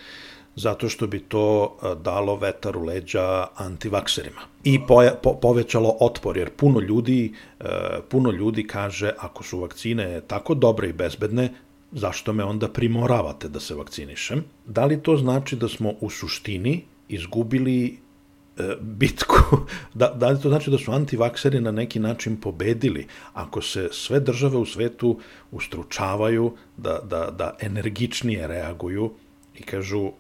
zato 0.56 0.90
što 0.90 1.08
bi 1.08 1.20
to 1.20 1.78
dalo 2.04 2.36
vetar 2.36 2.78
u 2.78 2.84
leđa 2.84 3.48
antivakserima 3.56 4.42
i 4.64 4.80
poja, 4.88 5.14
po, 5.24 5.34
povećalo 5.34 5.98
otpor, 6.00 6.38
jer 6.38 6.50
puno 6.50 6.80
ljudi, 6.80 7.34
puno 8.10 8.32
ljudi 8.32 8.68
kaže 8.68 9.12
ako 9.18 9.44
su 9.44 9.60
vakcine 9.60 10.22
tako 10.22 10.54
dobre 10.54 10.90
i 10.90 10.94
bezbedne, 10.94 11.54
zašto 11.92 12.34
me 12.34 12.44
onda 12.44 12.68
primoravate 12.68 13.50
da 13.50 13.60
se 13.60 13.76
vakcinišem? 13.76 14.44
Da 14.66 14.86
li 14.86 15.02
to 15.02 15.18
znači 15.18 15.56
da 15.56 15.68
smo 15.68 15.94
u 16.02 16.10
suštini 16.10 16.84
izgubili 17.10 17.98
E, 17.98 18.03
bitku, 18.82 19.36
da, 19.94 20.08
da 20.08 20.30
li 20.30 20.42
to 20.42 20.50
znači 20.50 20.72
da 20.72 20.78
su 20.78 20.92
antivakseri 20.92 21.62
na 21.62 21.72
neki 21.72 22.00
način 22.00 22.42
pobedili 22.42 23.08
ako 23.34 23.62
se 23.62 23.90
sve 23.92 24.20
države 24.20 24.58
u 24.58 24.66
svetu 24.66 25.20
ustručavaju 25.52 26.54
da, 26.78 27.00
da, 27.04 27.32
da 27.32 27.58
energičnije 27.60 28.48
reaguju 28.48 29.12
i 29.56 29.64
kažu 29.64 30.12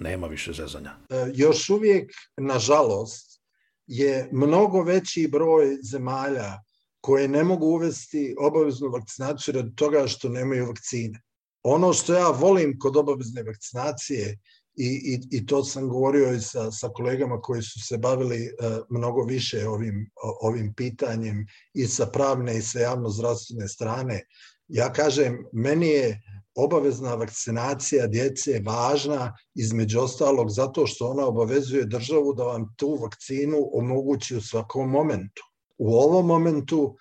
nema 0.00 0.26
više 0.26 0.52
zezanja? 0.52 0.96
E, 1.10 1.30
još 1.34 1.70
uvijek, 1.70 2.12
nažalost, 2.36 3.40
je 3.86 4.28
mnogo 4.32 4.82
veći 4.82 5.28
broj 5.32 5.78
zemalja 5.82 6.52
koje 7.00 7.28
ne 7.28 7.44
mogu 7.44 7.66
uvesti 7.66 8.34
obaveznu 8.38 8.88
vakcinaciju 8.88 9.54
radi 9.54 9.74
toga 9.76 10.06
što 10.06 10.28
nemaju 10.28 10.66
vakcine. 10.66 11.22
Ono 11.62 11.92
što 11.92 12.14
ja 12.14 12.28
volim 12.28 12.78
kod 12.78 12.96
obavezne 12.96 13.42
vakcinacije 13.42 14.38
i, 14.76 14.86
i, 14.86 15.36
i 15.36 15.46
to 15.46 15.64
sam 15.64 15.88
govorio 15.88 16.32
i 16.32 16.40
sa, 16.40 16.70
sa 16.70 16.88
kolegama 16.88 17.40
koji 17.40 17.62
su 17.62 17.80
se 17.80 17.98
bavili 17.98 18.36
uh, 18.36 18.78
mnogo 18.90 19.22
više 19.22 19.68
ovim, 19.68 20.10
ovim 20.40 20.74
pitanjem 20.74 21.46
i 21.74 21.86
sa 21.86 22.06
pravne 22.06 22.58
i 22.58 22.62
sa 22.62 22.78
javno-zdravstvene 22.78 23.68
strane. 23.68 24.22
Ja 24.68 24.92
kažem, 24.92 25.44
meni 25.52 25.88
je 25.88 26.22
obavezna 26.54 27.14
vakcinacija 27.14 28.06
djece 28.06 28.60
važna 28.64 29.36
između 29.54 30.00
ostalog 30.00 30.50
zato 30.50 30.86
što 30.86 31.08
ona 31.08 31.26
obavezuje 31.26 31.84
državu 31.84 32.34
da 32.34 32.44
vam 32.44 32.74
tu 32.76 32.98
vakcinu 33.02 33.56
omogući 33.72 34.36
u 34.36 34.40
svakom 34.40 34.90
momentu. 34.90 35.42
U 35.78 35.94
ovom 35.94 36.26
momentu 36.26 36.96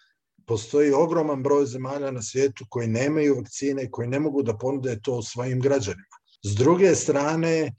postoji 0.45 0.91
ogroman 0.91 1.43
broj 1.43 1.65
zemalja 1.65 2.11
na 2.11 2.21
svijetu 2.21 2.65
koji 2.69 2.87
nemaju 2.87 3.35
vakcine, 3.35 3.91
koji 3.91 4.07
ne 4.07 4.19
mogu 4.19 4.43
da 4.43 4.57
ponude 4.57 4.99
to 5.01 5.21
svojim 5.21 5.59
građanima. 5.59 6.14
S 6.45 6.55
druge 6.55 6.95
strane, 6.95 7.51
e, 7.57 7.71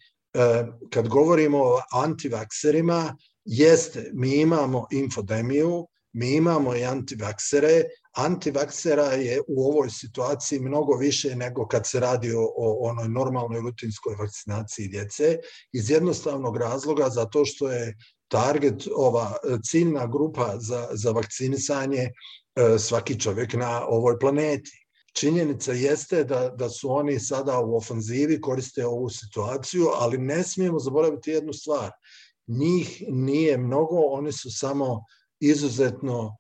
kad 0.91 1.09
govorimo 1.09 1.59
o 1.59 1.83
antivakserima, 1.93 3.17
jeste, 3.45 4.11
mi 4.15 4.37
imamo 4.37 4.87
infodemiju, 4.91 5.87
mi 6.13 6.31
imamo 6.35 6.77
i 6.77 6.85
antivaksere, 6.85 7.85
antivaksera 8.17 9.05
je 9.05 9.41
u 9.49 9.69
ovoj 9.69 9.91
situaciji 9.91 10.61
mnogo 10.61 10.97
više 10.97 11.37
nego 11.37 11.67
kad 11.67 11.87
se 11.87 12.01
radi 12.01 12.33
o, 12.33 12.41
o 12.57 12.89
onoj 12.89 13.09
normalnoj 13.09 13.61
rutinskoj 13.61 14.15
vakcinaciji 14.19 14.89
djece 14.89 15.39
iz 15.73 15.91
jednostavnog 15.91 16.57
razloga 16.57 17.09
zato 17.09 17.45
što 17.45 17.71
je 17.71 17.97
target, 18.29 18.89
ova 18.97 19.37
ciljna 19.71 20.07
grupa 20.07 20.55
za, 20.59 20.89
za 20.93 21.11
vakcinisanje 21.11 22.03
e, 22.03 22.11
svaki 22.79 23.21
čovjek 23.21 23.55
na 23.55 23.87
ovoj 23.87 24.19
planeti. 24.19 24.86
Činjenica 25.19 25.73
jeste 25.73 26.25
da, 26.25 26.49
da 26.49 26.69
su 26.69 26.91
oni 26.91 27.21
sada 27.21 27.61
u 27.61 27.77
ofanzivi, 27.77 28.41
koriste 28.41 28.87
ovu 28.87 29.11
situaciju, 29.11 29.87
ali 29.95 30.19
ne 30.19 30.43
smijemo 30.43 30.79
zaboraviti 30.79 31.31
jednu 31.31 31.53
stvar. 31.53 31.91
Njih 32.47 33.03
nije 33.09 33.59
mnogo, 33.59 33.97
oni 33.97 34.33
su 34.33 34.51
samo 34.51 35.05
izuzetno 35.41 36.37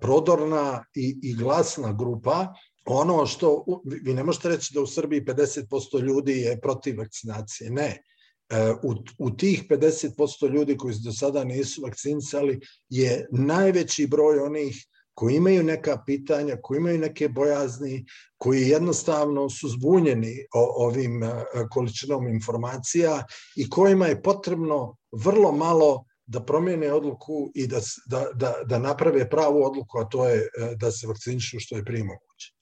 prodorna 0.00 0.84
i, 0.94 1.18
i 1.22 1.34
glasna 1.34 1.92
grupa, 1.92 2.54
ono 2.84 3.26
što, 3.26 3.64
vi 4.04 4.14
ne 4.14 4.24
možete 4.24 4.48
reći 4.48 4.74
da 4.74 4.80
u 4.80 4.86
Srbiji 4.86 5.24
50% 5.24 6.02
ljudi 6.02 6.32
je 6.32 6.60
protiv 6.60 6.98
vakcinacije, 6.98 7.70
ne. 7.70 8.02
E, 8.48 8.70
u, 8.82 8.94
u 9.18 9.30
tih 9.30 9.64
50% 9.68 10.52
ljudi 10.52 10.76
koji 10.76 10.94
do 11.04 11.12
sada 11.12 11.44
nisu 11.44 11.82
vakcinisali 11.82 12.60
je 12.88 13.26
najveći 13.32 14.06
broj 14.06 14.38
onih 14.38 14.86
koji 15.14 15.36
imaju 15.36 15.62
neka 15.62 16.02
pitanja, 16.06 16.56
koji 16.62 16.78
imaju 16.78 16.98
neke 16.98 17.28
bojazni, 17.28 18.06
koji 18.38 18.68
jednostavno 18.68 19.48
su 19.50 19.68
zbunjeni 19.68 20.36
o, 20.54 20.86
ovim 20.86 21.22
količinom 21.70 22.28
informacija 22.28 23.24
i 23.56 23.70
kojima 23.70 24.06
je 24.06 24.22
potrebno 24.22 24.96
vrlo 25.24 25.52
malo 25.52 26.04
da 26.26 26.40
promijene 26.40 26.92
odluku 26.92 27.50
i 27.54 27.66
da, 27.66 27.80
da, 28.06 28.26
da, 28.34 28.52
da 28.66 28.78
naprave 28.78 29.30
pravu 29.30 29.64
odluku, 29.64 29.98
a 29.98 30.04
to 30.04 30.28
je 30.28 30.36
e, 30.38 30.74
da 30.76 30.90
se 30.90 31.06
vakcinišu 31.06 31.56
što 31.60 31.76
je 31.76 31.84
prije 31.84 32.04
moguće. 32.04 32.54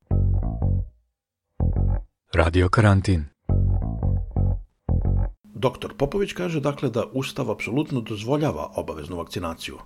Radio 2.35 2.69
karantin. 2.69 3.25
Doktor 5.45 5.97
Popović 5.97 6.33
kaže 6.33 6.61
dakle 6.61 6.91
da 6.91 7.05
Ustav 7.13 7.51
apsolutno 7.51 8.01
dozvoljava 8.01 8.73
obaveznu 8.77 9.17
vakcinaciju. 9.17 9.79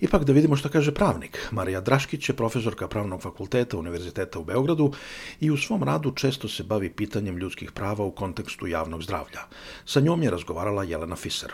Ipak 0.00 0.24
da 0.24 0.32
vidimo 0.32 0.56
što 0.56 0.68
kaže 0.68 0.94
pravnik. 0.94 1.48
Marija 1.50 1.80
Draškić 1.80 2.28
je 2.28 2.36
profesorka 2.36 2.88
Pravnog 2.88 3.22
fakulteta 3.22 3.78
Univerziteta 3.78 4.38
u 4.38 4.44
Beogradu 4.44 4.92
i 5.40 5.50
u 5.50 5.56
svom 5.56 5.82
radu 5.82 6.10
često 6.10 6.48
se 6.48 6.62
bavi 6.62 6.90
pitanjem 6.90 7.38
ljudskih 7.38 7.72
prava 7.72 8.04
u 8.04 8.10
kontekstu 8.10 8.66
javnog 8.66 9.02
zdravlja. 9.02 9.40
Sa 9.84 10.00
njom 10.00 10.22
je 10.22 10.30
razgovarala 10.30 10.84
Jelena 10.84 11.16
Fiser. 11.16 11.52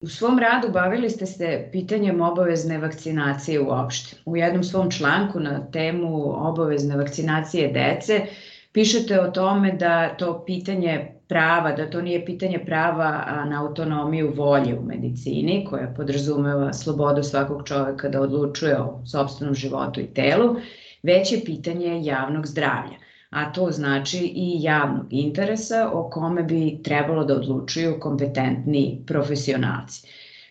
U 0.00 0.08
svom 0.08 0.38
radu 0.38 0.68
bavili 0.72 1.10
ste 1.10 1.26
se 1.26 1.68
pitanjem 1.72 2.20
obavezne 2.20 2.78
vakcinacije 2.78 3.60
uopšte. 3.60 4.16
U 4.24 4.36
jednom 4.36 4.64
svom 4.64 4.90
članku 4.90 5.40
na 5.40 5.70
temu 5.70 6.46
obavezne 6.48 6.96
vakcinacije 6.96 7.68
dece 7.68 8.26
pišete 8.72 9.20
o 9.20 9.30
tome 9.30 9.72
da 9.72 10.16
to 10.16 10.44
pitanje 10.46 11.21
prava, 11.32 11.72
da 11.72 11.90
to 11.90 12.02
nije 12.02 12.24
pitanje 12.26 12.58
prava 12.66 13.10
na 13.50 13.62
autonomiju 13.64 14.32
volje 14.36 14.78
u 14.78 14.82
medicini, 14.82 15.66
koja 15.70 15.92
podrazumeva 15.96 16.72
slobodu 16.72 17.22
svakog 17.22 17.68
čoveka 17.68 18.08
da 18.08 18.20
odlučuje 18.20 18.80
o 18.80 19.00
sobstvenom 19.06 19.54
životu 19.54 20.00
i 20.00 20.12
telu, 20.14 20.56
već 21.02 21.32
je 21.32 21.44
pitanje 21.44 22.00
javnog 22.04 22.46
zdravlja 22.46 23.02
a 23.32 23.52
to 23.52 23.70
znači 23.70 24.18
i 24.18 24.62
javnog 24.62 25.06
interesa 25.10 25.90
o 25.92 26.10
kome 26.10 26.42
bi 26.42 26.80
trebalo 26.84 27.24
da 27.24 27.34
odlučuju 27.34 28.00
kompetentni 28.00 29.04
profesionalci. 29.06 30.06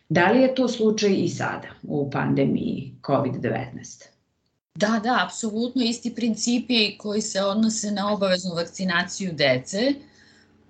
Da 0.10 0.32
li 0.32 0.41
je 0.41 0.56
to 0.56 0.67
slučaj 0.67 1.13
i 1.13 1.30
sada 1.30 1.67
u 1.84 2.10
pandemiji 2.12 2.96
COVID-19? 3.02 4.06
Da, 4.76 5.00
da, 5.04 5.20
apsolutno 5.26 5.84
isti 5.84 6.15
principi 6.15 6.98
koji 6.98 7.22
se 7.22 7.41
odnose 7.41 7.91
na 7.91 8.13
obaveznu 8.13 8.56
vakcinaciju 8.56 9.32
dece, 9.34 9.94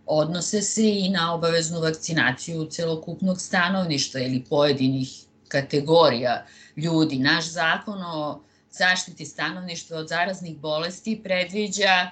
odnose 0.06 0.62
se 0.62 0.90
i 0.90 1.10
na 1.10 1.34
obaveznu 1.34 1.80
vakcinaciju 1.80 2.66
celokupnog 2.66 3.42
stanovništva 3.42 4.20
ili 4.20 4.46
pojedinih 4.50 5.10
kategorija 5.48 6.46
ljudi. 6.78 7.20
Naš 7.20 7.50
zakon 7.50 8.04
o 8.04 8.42
zaštiti 8.72 9.26
stanovništva 9.26 9.98
od 9.98 10.08
zaraznih 10.08 10.58
bolesti 10.58 11.22
predviđa 11.24 12.12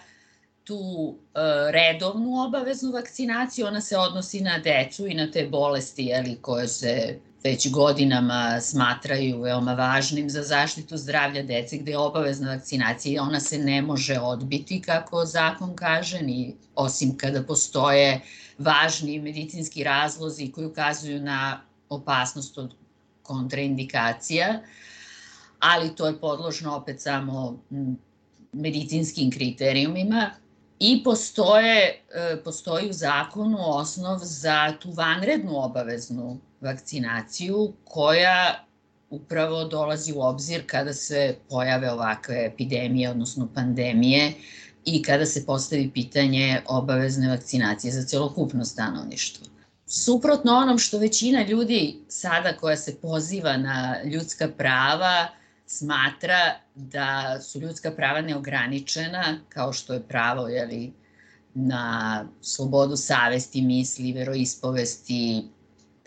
tu 0.63 1.15
e, 1.15 1.39
redovnu 1.71 2.43
obaveznu 2.47 2.91
vakcinaciju, 2.91 3.67
ona 3.67 3.81
se 3.81 3.97
odnosi 3.97 4.41
na 4.41 4.57
decu 4.59 5.07
i 5.07 5.13
na 5.13 5.31
te 5.31 5.47
bolesti 5.47 6.05
jeli, 6.05 6.37
koje 6.41 6.67
se 6.67 7.19
već 7.43 7.71
godinama 7.71 8.61
smatraju 8.61 9.41
veoma 9.41 9.73
važnim 9.73 10.29
za 10.29 10.43
zaštitu 10.43 10.97
zdravlja 10.97 11.43
dece, 11.43 11.77
gde 11.77 11.91
je 11.91 11.97
obavezna 11.97 12.53
vakcinacija 12.53 13.13
i 13.13 13.19
ona 13.19 13.39
se 13.39 13.57
ne 13.57 13.81
može 13.81 14.19
odbiti, 14.19 14.81
kako 14.81 15.25
zakon 15.25 15.75
kaže, 15.75 16.21
ni 16.21 16.55
osim 16.75 17.17
kada 17.17 17.43
postoje 17.43 18.21
važni 18.57 19.19
medicinski 19.19 19.83
razlozi 19.83 20.51
koji 20.51 20.67
ukazuju 20.67 21.21
na 21.21 21.61
opasnost 21.89 22.57
od 22.57 22.75
kontraindikacija 23.23 24.61
ali 25.59 25.95
to 25.95 26.07
je 26.07 26.19
podložno 26.19 26.75
opet 26.75 27.01
samo 27.01 27.59
medicinskim 28.51 29.31
kriterijumima. 29.31 30.31
I 30.79 31.03
postoje, 31.03 32.03
e, 32.13 32.43
postoji 32.43 32.89
u 32.89 32.93
zakonu 32.93 33.57
osnov 33.59 34.19
za 34.21 34.73
tu 34.79 34.91
vanrednu 34.91 35.63
obaveznu 35.63 36.39
vakcinaciju 36.61 37.73
koja 37.83 38.65
upravo 39.09 39.63
dolazi 39.63 40.13
u 40.13 40.21
obzir 40.21 40.63
kada 40.67 40.93
se 40.93 41.35
pojave 41.49 41.91
ovakve 41.91 42.45
epidemije, 42.45 43.09
odnosno 43.09 43.47
pandemije 43.55 44.33
i 44.85 45.03
kada 45.03 45.25
se 45.25 45.45
postavi 45.45 45.91
pitanje 45.93 46.61
obavezne 46.67 47.29
vakcinacije 47.29 47.91
za 47.93 48.03
celokupno 48.03 48.65
stanovništvo. 48.65 49.47
Suprotno 49.85 50.53
onom 50.53 50.77
što 50.77 50.97
većina 50.97 51.43
ljudi 51.43 51.99
sada 52.07 52.57
koja 52.57 52.77
se 52.77 52.95
poziva 53.01 53.57
na 53.57 53.95
ljudska 54.03 54.47
prava 54.57 55.27
smatra 55.65 56.55
da 56.75 57.39
su 57.41 57.59
ljudska 57.59 57.91
prava 57.91 58.21
neograničena, 58.21 59.39
kao 59.49 59.73
što 59.73 59.93
je 59.93 60.07
pravo 60.07 60.47
jeli, 60.47 60.93
na 61.53 62.25
slobodu 62.41 62.95
savesti, 62.95 63.61
misli, 63.61 64.13
veroispovesti, 64.13 65.43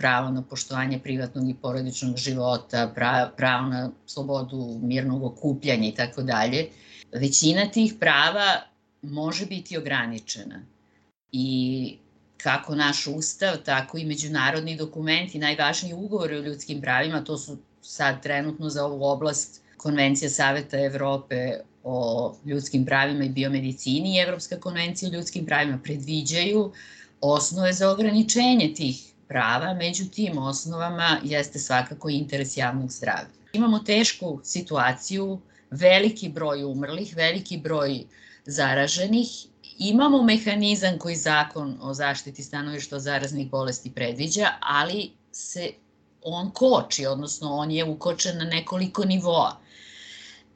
pravo 0.02 0.30
na 0.30 0.42
poštovanje 0.42 0.98
privatnog 0.98 1.48
i 1.50 1.54
porodičnog 1.54 2.16
života, 2.16 2.90
pravo 3.36 3.68
na 3.68 3.90
slobodu 4.06 4.80
mirnog 4.82 5.24
okupljanja 5.24 5.88
i 5.88 5.94
tako 5.94 6.22
dalje. 6.22 6.68
Većina 7.12 7.68
tih 7.70 7.94
prava 8.00 8.62
može 9.02 9.46
biti 9.46 9.78
ograničena. 9.78 10.62
I 11.32 11.98
kako 12.36 12.74
naš 12.74 13.06
ustav, 13.06 13.56
tako 13.64 13.98
i 13.98 14.04
međunarodni 14.04 14.76
dokumenti, 14.76 15.38
najvažniji 15.38 15.94
ugovori 15.94 16.36
o 16.36 16.42
ljudskim 16.42 16.80
pravima, 16.80 17.24
to 17.24 17.38
su 17.38 17.58
sad 17.82 18.22
trenutno 18.22 18.70
za 18.70 18.84
ovu 18.84 19.04
oblast 19.04 19.62
Konvencija 19.76 20.30
Saveta 20.30 20.78
Evrope 20.84 21.52
o 21.84 22.34
ljudskim 22.44 22.84
pravima 22.86 23.24
i 23.24 23.28
biomedicini 23.28 24.16
i 24.16 24.20
Evropska 24.20 24.60
konvencija 24.60 25.10
o 25.10 25.12
ljudskim 25.12 25.46
pravima 25.46 25.78
predviđaju 25.84 26.72
osnove 27.20 27.72
za 27.72 27.90
ograničenje 27.90 28.72
tih 28.74 29.11
prava, 29.32 29.74
među 29.74 30.04
tim 30.04 30.38
osnovama 30.38 31.18
jeste 31.24 31.58
svakako 31.58 32.08
interes 32.08 32.56
javnog 32.56 32.90
zdravlja. 32.90 33.32
Imamo 33.52 33.78
tešku 33.78 34.40
situaciju, 34.44 35.40
veliki 35.70 36.28
broj 36.28 36.64
umrlih, 36.64 37.16
veliki 37.16 37.56
broj 37.56 38.04
zaraženih, 38.46 39.28
imamo 39.78 40.22
mehanizam 40.22 40.98
koji 40.98 41.16
zakon 41.16 41.78
o 41.80 41.94
zaštiti 41.94 42.42
stanovišta 42.42 42.96
od 42.96 43.02
zaraznih 43.02 43.50
bolesti 43.50 43.92
predviđa, 43.94 44.48
ali 44.60 45.10
se 45.32 45.70
on 46.22 46.50
koči, 46.50 47.06
odnosno 47.06 47.54
on 47.54 47.70
je 47.70 47.84
ukočen 47.84 48.38
na 48.38 48.44
nekoliko 48.44 49.04
nivoa. 49.04 49.60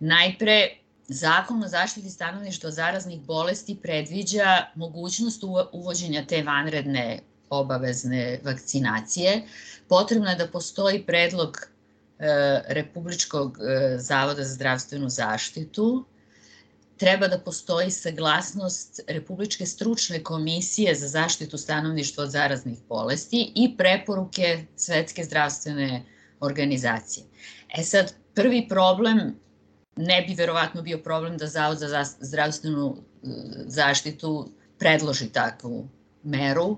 Najpre, 0.01 0.69
Zakon 1.09 1.63
o 1.63 1.69
zaštiti 1.69 2.11
stanovništva 2.11 2.69
od 2.69 2.75
zaraznih 2.75 3.21
bolesti 3.21 3.77
predviđa 3.83 4.65
mogućnost 4.75 5.43
uvođenja 5.73 6.25
te 6.27 6.43
vanredne 6.43 7.21
obavezne 7.51 8.41
vakcinacije. 8.45 9.43
Potrebno 9.89 10.31
je 10.31 10.37
da 10.37 10.49
postoji 10.49 11.03
predlog 11.07 11.57
e, 12.19 12.63
Republičkog 12.69 13.59
e, 13.59 13.99
zavoda 13.99 14.45
za 14.45 14.55
zdravstvenu 14.55 15.09
zaštitu, 15.09 16.05
treba 16.97 17.29
da 17.29 17.39
postoji 17.39 17.91
saglasnost 17.91 19.01
Republičke 19.09 19.67
stručne 19.67 20.23
komisije 20.23 20.95
za 20.95 21.09
zaštitu 21.09 21.59
stanovništva 21.59 22.25
od 22.25 22.31
zaraznih 22.31 22.79
bolesti 22.89 23.53
i 23.55 23.77
preporuke 23.77 24.65
Svetske 24.77 25.25
zdravstvene 25.25 26.05
organizacije. 26.41 27.27
E 27.79 27.83
sad, 27.83 28.15
prvi 28.35 28.67
problem 28.69 29.37
ne 29.97 30.25
bi 30.29 30.35
verovatno 30.35 30.83
bio 30.83 30.99
problem 30.99 31.37
da 31.37 31.47
Zavod 31.47 31.79
za 31.79 32.05
zdravstvenu 32.21 32.97
e, 32.97 33.29
zaštitu 33.67 34.51
predloži 34.79 35.29
takvu 35.29 35.89
meru. 36.23 36.77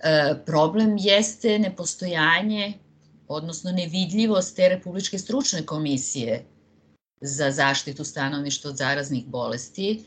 E, 0.00 0.34
problem 0.46 0.96
jeste 0.98 1.58
nepostojanje, 1.58 2.72
odnosno 3.28 3.72
nevidljivost 3.72 4.56
te 4.56 4.68
Republičke 4.68 5.18
stručne 5.18 5.66
komisije 5.66 6.44
za 7.20 7.50
zaštitu 7.50 8.04
stanovništva 8.04 8.70
od 8.70 8.76
zaraznih 8.76 9.26
bolesti. 9.26 10.04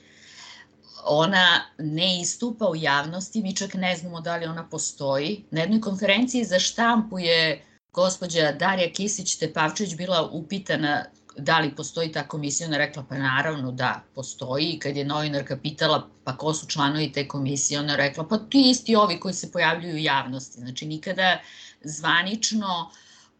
Ona 1.05 1.61
ne 1.77 2.21
istupa 2.21 2.69
u 2.69 2.75
javnosti, 2.75 3.41
mi 3.41 3.55
čak 3.55 3.73
ne 3.73 3.95
znamo 3.95 4.21
da 4.21 4.35
li 4.35 4.45
ona 4.45 4.67
postoji. 4.69 5.45
Na 5.51 5.61
jednoj 5.61 5.81
konferenciji 5.81 6.45
za 6.45 6.59
štampu 6.59 7.19
je 7.19 7.65
gospođa 7.93 8.51
Darija 8.51 8.89
Kisić-Tepavčević 8.93 9.97
bila 9.97 10.29
upitana 10.31 11.05
da 11.39 11.59
li 11.59 11.75
postoji 11.75 12.11
ta 12.11 12.27
komisija, 12.27 12.67
ona 12.67 12.77
rekla 12.77 13.05
pa 13.09 13.17
naravno 13.17 13.71
da 13.71 14.03
postoji. 14.15 14.65
I 14.65 14.79
kad 14.79 14.97
je 14.97 15.05
novinarka 15.05 15.57
pitala 15.57 16.09
pa 16.23 16.37
ko 16.37 16.53
su 16.53 16.67
članovi 16.67 17.11
te 17.11 17.27
komisije, 17.27 17.79
ona 17.79 17.95
rekla 17.95 18.27
pa 18.27 18.37
ti 18.37 18.69
isti 18.69 18.95
ovi 18.95 19.19
koji 19.19 19.33
se 19.33 19.51
pojavljuju 19.51 19.95
u 19.95 19.97
javnosti, 19.97 20.59
znači 20.59 20.85
nikada 20.85 21.39
zvanično 21.83 22.91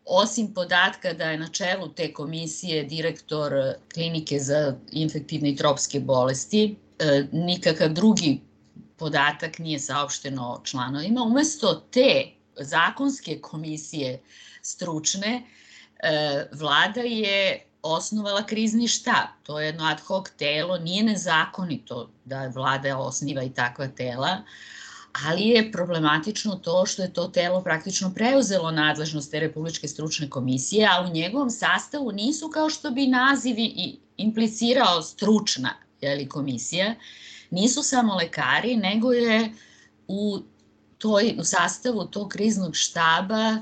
osim 0.06 0.54
podatka 0.54 1.14
da 1.14 1.32
je 1.32 1.38
na 1.38 1.48
čelu 1.48 1.88
te 1.88 2.14
komisije 2.14 2.84
direktor 2.84 3.54
klinike 3.94 4.40
za 4.40 4.76
infektivne 4.92 5.50
i 5.50 5.56
tropske 5.56 6.00
bolesti, 6.00 6.76
e, 7.00 7.26
nikakav 7.32 7.90
drugi 7.90 8.42
podatak 8.98 9.60
nije 9.60 9.80
saopšteno 9.80 10.62
članovima. 10.64 11.24
Umesto 11.24 11.74
te 11.92 12.26
zakonske 12.60 13.42
komisije 13.42 14.22
stručne, 14.62 15.44
e, 16.00 16.46
vlada 16.52 17.02
je 17.02 17.69
osnovala 17.82 18.46
krizni 18.46 18.88
štab. 18.88 19.28
To 19.44 19.60
je 19.60 19.66
jedno 19.66 19.86
ad 19.86 20.00
hoc 20.00 20.30
telo, 20.38 20.78
nije 20.78 21.04
nezakonito 21.04 22.10
da 22.26 22.48
vlada 22.48 22.98
osniva 22.98 23.44
i 23.44 23.54
takva 23.54 23.88
tela, 23.88 24.38
ali 25.26 25.42
je 25.42 25.72
problematično 25.72 26.56
to 26.56 26.86
što 26.86 27.02
je 27.02 27.14
to 27.14 27.28
telo 27.28 27.62
praktično 27.62 28.14
preuzelo 28.16 28.72
nadležnost 28.72 29.32
te 29.32 29.40
Republičke 29.40 29.88
stručne 29.88 30.30
komisije, 30.30 30.88
a 30.92 31.06
u 31.10 31.14
njegovom 31.14 31.50
sastavu 31.50 32.12
nisu 32.12 32.50
kao 32.50 32.70
što 32.70 32.92
bi 32.92 33.08
nazivi 33.08 33.98
implicirao 34.18 35.02
stručna 35.02 35.74
jeli, 36.02 36.30
komisija, 36.30 36.96
nisu 37.50 37.84
samo 37.84 38.16
lekari, 38.16 38.76
nego 38.76 39.12
je 39.12 39.52
u, 40.08 40.40
toj, 40.98 41.36
u 41.40 41.44
sastavu 41.44 42.06
tog 42.06 42.30
kriznog 42.30 42.76
štaba 42.76 43.58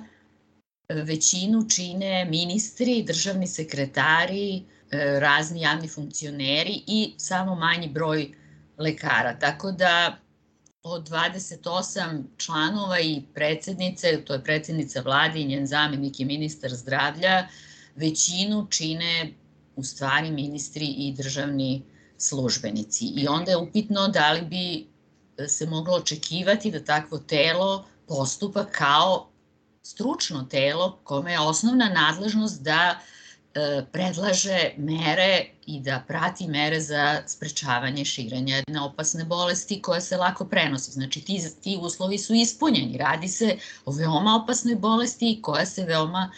većinu 0.90 1.70
čine 1.70 2.26
ministri, 2.26 3.04
državni 3.04 3.48
sekretari, 3.48 4.64
e, 4.92 5.20
razni 5.20 5.62
javni 5.62 5.88
funkcioneri 5.88 6.84
i 6.88 7.14
samo 7.18 7.56
manji 7.56 7.88
broj 7.88 8.32
lekara. 8.78 9.40
Tako 9.40 9.72
da 9.72 10.18
od 10.84 11.10
28 11.10 12.24
članova 12.38 13.00
i 13.00 13.22
predsednice, 13.34 14.26
to 14.26 14.34
je 14.34 14.44
predsednica 14.44 15.02
vlade 15.02 15.40
i 15.40 15.46
njen 15.46 15.68
zamenik 15.68 16.20
i 16.20 16.26
ministar 16.26 16.76
zdravlja, 16.76 17.48
većinu 17.96 18.68
čine 18.70 19.34
u 19.76 19.84
stvari 19.84 20.32
ministri 20.32 20.86
i 20.86 21.14
državni 21.18 21.82
službenici. 22.18 23.06
I 23.06 23.28
onda 23.28 23.52
je 23.52 23.58
upitno 23.58 24.08
da 24.08 24.32
li 24.32 24.42
bi 24.42 24.88
se 25.48 25.66
moglo 25.66 25.96
očekivati 25.96 26.72
da 26.72 26.84
takvo 26.84 27.18
telo 27.18 27.86
postupa 28.08 28.66
kao 28.66 29.30
stručno 29.88 30.44
telo 30.44 31.00
kome 31.04 31.32
je 31.32 31.40
osnovna 31.40 31.90
nadležnost 31.90 32.64
da 32.64 33.00
e, 33.56 33.86
predlaže 33.92 34.72
mere 34.78 35.46
i 35.66 35.80
da 35.80 36.04
prati 36.08 36.48
mere 36.48 36.80
za 36.82 37.22
sprečavanje 37.28 38.06
širenja 38.06 38.56
jedne 38.56 38.82
opasne 38.82 39.26
bolesti 39.26 39.82
koja 39.82 40.02
se 40.02 40.18
lako 40.18 40.46
prenosi. 40.46 40.92
Znači 40.92 41.22
ti, 41.22 41.42
ti 41.62 41.78
uslovi 41.82 42.18
su 42.18 42.34
ispunjeni. 42.34 42.98
Radi 42.98 43.28
se 43.28 43.58
o 43.86 43.92
veoma 43.92 44.36
opasnoj 44.44 44.76
bolesti 44.76 45.40
koja 45.42 45.66
se 45.66 45.86
veoma 45.86 46.32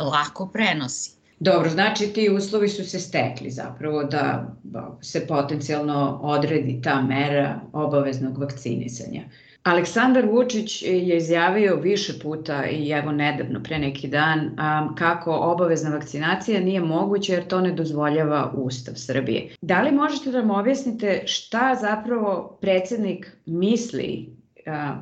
lako 0.00 0.48
prenosi. 0.52 1.10
Dobro, 1.40 1.70
znači 1.70 2.12
ti 2.12 2.30
uslovi 2.30 2.68
su 2.68 2.84
se 2.84 3.00
stekli 3.00 3.50
zapravo 3.50 4.04
da 4.04 4.56
se 5.00 5.26
potencijalno 5.26 6.20
odredi 6.22 6.80
ta 6.82 7.02
mera 7.02 7.60
obaveznog 7.72 8.38
vakcinisanja. 8.38 9.22
Aleksandar 9.66 10.26
Vučić 10.26 10.82
je 10.82 11.16
izjavio 11.16 11.76
više 11.76 12.18
puta 12.22 12.66
i 12.66 12.90
evo 12.90 13.12
nedavno, 13.12 13.62
pre 13.62 13.78
neki 13.78 14.08
dan, 14.08 14.56
kako 14.98 15.32
obavezna 15.32 15.90
vakcinacija 15.90 16.60
nije 16.60 16.80
moguća 16.80 17.32
jer 17.32 17.46
to 17.46 17.60
ne 17.60 17.72
dozvoljava 17.72 18.52
Ustav 18.54 18.94
Srbije. 18.94 19.48
Da 19.62 19.82
li 19.82 19.92
možete 19.92 20.30
da 20.30 20.38
nam 20.38 20.50
objasnite 20.50 21.22
šta 21.26 21.74
zapravo 21.80 22.58
predsednik 22.60 23.36
misli 23.46 24.36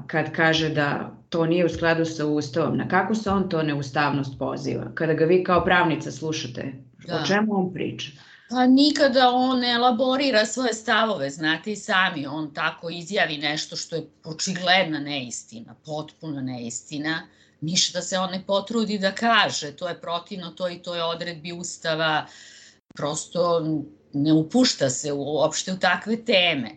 kad 0.07 0.33
kaže 0.33 0.69
da 0.69 1.11
to 1.29 1.47
nije 1.47 1.65
u 1.65 1.69
skladu 1.69 2.05
sa 2.05 2.27
Ustavom? 2.27 2.77
Na 2.77 2.89
kako 2.89 3.15
se 3.15 3.31
on 3.31 3.49
to 3.49 3.63
neustavnost 3.63 4.39
poziva? 4.39 4.85
Kada 4.95 5.13
ga 5.13 5.25
vi 5.25 5.45
kao 5.45 5.65
pravnica 5.65 6.11
slušate, 6.11 6.73
da. 7.09 7.17
o 7.17 7.27
čemu 7.27 7.55
on 7.55 7.73
priča? 7.73 8.11
Pa 8.55 8.67
nikada 8.67 9.31
on 9.31 9.61
ne 9.61 9.73
elaborira 9.73 10.47
svoje 10.47 10.75
stavove, 10.75 11.31
znate 11.31 11.73
i 11.73 11.77
sami, 11.77 12.27
on 12.27 12.55
tako 12.55 12.91
izjavi 12.91 13.39
nešto 13.39 13.77
što 13.77 13.97
je 13.97 14.07
očigledna 14.25 15.01
neistina, 15.01 15.75
potpuna 15.85 16.43
neistina, 16.43 17.27
ništa 17.61 18.03
se 18.03 18.19
on 18.19 18.31
ne 18.31 18.43
potrudi 18.47 18.99
da 18.99 19.13
kaže, 19.13 19.73
to 19.77 19.89
je 19.89 20.01
protivno 20.01 20.51
to 20.51 20.69
i 20.69 20.79
to 20.79 20.95
je 20.95 21.05
odredbi 21.05 21.53
Ustava, 21.53 22.27
prosto 22.95 23.67
ne 24.13 24.33
upušta 24.33 24.91
se 24.91 25.13
uopšte 25.13 25.73
u 25.73 25.79
takve 25.79 26.25
teme. 26.25 26.71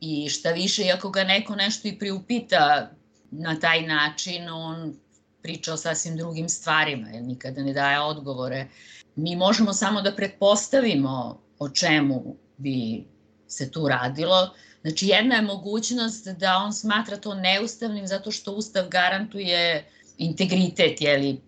I 0.00 0.28
šta 0.28 0.50
više, 0.50 0.84
iako 0.84 1.10
ga 1.10 1.24
neko 1.24 1.56
nešto 1.56 1.88
i 1.88 1.98
priupita 1.98 2.90
na 3.30 3.60
taj 3.60 3.82
način, 3.82 4.48
on 4.48 4.94
priča 5.42 5.72
o 5.72 5.76
sasvim 5.76 6.16
drugim 6.16 6.48
stvarima, 6.48 7.08
jer 7.08 7.22
nikada 7.22 7.62
ne 7.62 7.72
daje 7.72 8.00
odgovore 8.00 8.68
Mi 9.16 9.36
možemo 9.36 9.72
samo 9.72 10.02
da 10.02 10.16
pretpostavimo 10.16 11.40
o 11.58 11.68
čemu 11.68 12.36
bi 12.56 13.04
se 13.48 13.70
tu 13.70 13.88
radilo. 13.88 14.50
Znači, 14.80 15.06
jedna 15.06 15.34
je 15.34 15.42
mogućnost 15.42 16.28
da 16.28 16.56
on 16.56 16.72
smatra 16.72 17.16
to 17.16 17.34
neustavnim 17.34 18.06
zato 18.06 18.30
što 18.30 18.52
Ustav 18.52 18.88
garantuje 18.88 19.90
integritet, 20.18 21.00
jeli, 21.00 21.40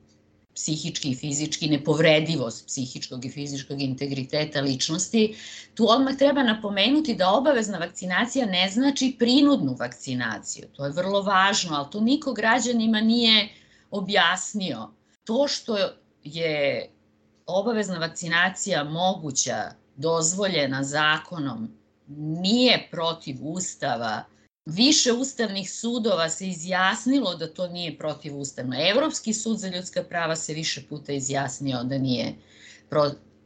psihički 0.54 1.10
i 1.10 1.14
fizički, 1.14 1.68
nepovredivost 1.68 2.66
psihičkog 2.66 3.24
i 3.24 3.30
fizičkog 3.30 3.80
integriteta 3.82 4.60
ličnosti. 4.60 5.36
Tu 5.74 5.86
odmah 5.88 6.16
treba 6.16 6.42
napomenuti 6.42 7.14
da 7.14 7.30
obavezna 7.30 7.78
vakcinacija 7.78 8.46
ne 8.46 8.68
znači 8.70 9.16
prinudnu 9.18 9.76
vakcinaciju. 9.80 10.64
To 10.72 10.84
je 10.84 10.92
vrlo 10.92 11.22
važno, 11.22 11.76
ali 11.76 11.90
to 11.90 12.00
niko 12.00 12.32
građanima 12.32 13.00
nije 13.00 13.48
objasnio. 13.90 14.90
To 15.24 15.48
što 15.48 15.76
je 16.24 16.90
obavezna 17.46 17.98
vakcinacija 17.98 18.84
moguća, 18.84 19.72
dozvoljena 19.96 20.82
zakonom, 20.82 21.70
nije 22.16 22.88
protiv 22.90 23.36
ustava, 23.40 24.24
više 24.64 25.12
ustavnih 25.12 25.72
sudova 25.72 26.28
se 26.28 26.48
izjasnilo 26.48 27.34
da 27.34 27.54
to 27.54 27.68
nije 27.68 27.98
protiv 27.98 28.38
ustavno. 28.38 28.76
Evropski 28.90 29.34
sud 29.34 29.58
za 29.58 29.68
ljudska 29.68 30.02
prava 30.02 30.36
se 30.36 30.54
više 30.54 30.82
puta 30.88 31.12
izjasnio 31.12 31.82
da 31.84 31.98
nije 31.98 32.34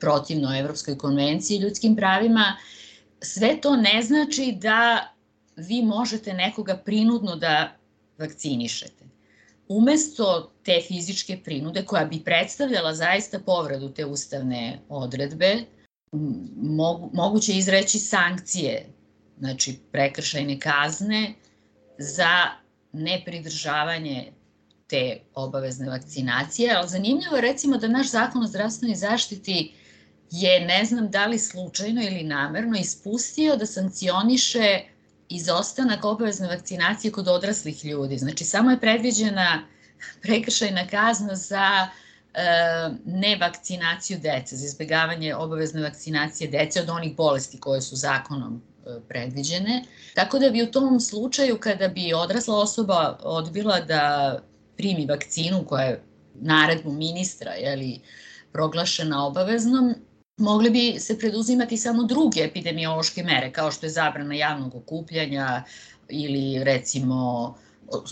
protivno 0.00 0.58
Evropskoj 0.58 0.98
konvenciji 0.98 1.58
ljudskim 1.58 1.96
pravima. 1.96 2.56
Sve 3.20 3.60
to 3.60 3.76
ne 3.76 4.02
znači 4.02 4.56
da 4.60 5.12
vi 5.56 5.82
možete 5.82 6.32
nekoga 6.32 6.76
prinudno 6.76 7.36
da 7.36 7.76
vakcinišete 8.18 9.06
umesto 9.68 10.52
te 10.66 10.80
fizičke 10.88 11.38
prinude 11.44 11.84
koja 11.84 12.04
bi 12.04 12.18
predstavljala 12.24 12.94
zaista 12.94 13.38
povredu 13.38 13.88
te 13.94 14.04
ustavne 14.04 14.78
odredbe, 14.88 15.56
mogu, 16.56 17.10
moguće 17.14 17.52
izreći 17.52 17.98
sankcije, 17.98 18.86
znači 19.38 19.78
prekršajne 19.92 20.58
kazne 20.60 21.34
za 21.98 22.30
nepridržavanje 22.92 24.32
te 24.86 25.20
obavezne 25.34 25.88
vakcinacije, 25.90 26.74
ali 26.74 26.88
zanimljivo 26.88 27.36
je 27.36 27.42
recimo 27.42 27.76
da 27.76 27.88
naš 27.88 28.10
zakon 28.10 28.42
o 28.42 28.46
zdravstvenoj 28.46 28.96
zaštiti 28.96 29.72
je, 30.30 30.60
ne 30.66 30.84
znam 30.84 31.10
da 31.10 31.26
li 31.26 31.38
slučajno 31.38 32.02
ili 32.02 32.22
namerno, 32.22 32.78
ispustio 32.78 33.56
da 33.56 33.66
sankcioniše 33.66 34.80
izostanak 35.28 36.04
obavezne 36.04 36.48
vakcinacije 36.48 37.12
kod 37.12 37.28
odraslih 37.28 37.84
ljudi. 37.84 38.18
Znači, 38.18 38.44
samo 38.44 38.70
je 38.70 38.80
predviđena 38.80 39.62
prekršajna 40.22 40.86
kazna 40.86 41.34
za 41.34 41.88
e, 42.34 42.42
nevakcinaciju 43.04 44.18
dece, 44.18 44.56
za 44.56 44.66
izbjegavanje 44.66 45.34
obavezne 45.34 45.82
vakcinacije 45.82 46.50
dece 46.50 46.80
od 46.80 46.88
onih 46.88 47.16
bolesti 47.16 47.60
koje 47.60 47.80
su 47.80 47.96
zakonom 47.96 48.62
e, 48.86 48.90
predviđene. 49.08 49.84
Tako 50.14 50.38
da 50.38 50.50
bi 50.50 50.62
u 50.62 50.70
tom 50.70 51.00
slučaju 51.00 51.58
kada 51.60 51.88
bi 51.88 52.12
odrasla 52.14 52.58
osoba 52.58 53.18
odbila 53.22 53.80
da 53.80 54.38
primi 54.76 55.06
vakcinu 55.06 55.64
koja 55.66 55.84
je 55.84 56.02
naredbu 56.34 56.92
ministra 56.92 57.52
jeli, 57.52 58.00
proglašena 58.52 59.26
obaveznom, 59.26 59.94
mogli 60.36 60.70
bi 60.70 61.00
se 61.00 61.18
preduzimati 61.18 61.76
samo 61.76 62.02
druge 62.02 62.40
epidemiološke 62.40 63.22
mere, 63.22 63.52
kao 63.52 63.70
što 63.70 63.86
je 63.86 63.90
zabrana 63.90 64.34
javnog 64.34 64.74
okupljanja 64.74 65.64
ili 66.08 66.64
recimo 66.64 67.54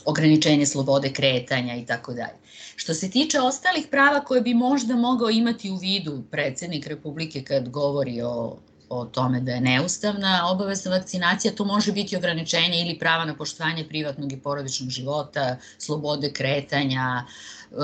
ograničenje 0.05 0.67
slobode 0.67 1.13
kretanja 1.13 1.77
i 1.77 1.87
tako 1.87 2.13
dalje. 2.13 2.39
Što 2.77 2.95
se 2.95 3.11
tiče 3.11 3.41
ostalih 3.41 3.87
prava 3.91 4.21
koje 4.21 4.41
bi 4.41 4.55
možda 4.55 4.97
mogao 4.97 5.31
imati 5.31 5.71
u 5.71 5.77
vidu 5.77 6.23
predsednik 6.31 6.87
Republike 6.87 7.45
kad 7.45 7.69
govori 7.69 8.23
o 8.23 8.57
o 8.89 9.05
tome 9.05 9.41
da 9.41 9.53
je 9.53 9.61
neustavna 9.61 10.51
obavezna 10.51 10.91
vakcinacija, 10.91 11.55
to 11.55 11.65
može 11.65 11.93
biti 11.93 12.17
ograničenje 12.17 12.81
ili 12.81 12.99
prava 12.99 13.25
na 13.25 13.37
poštovanje 13.37 13.89
privatnog 13.89 14.33
i 14.33 14.41
porodičnog 14.41 14.91
života, 14.91 15.57
slobode 15.79 16.33
kretanja, 16.33 17.25
e, 17.71 17.75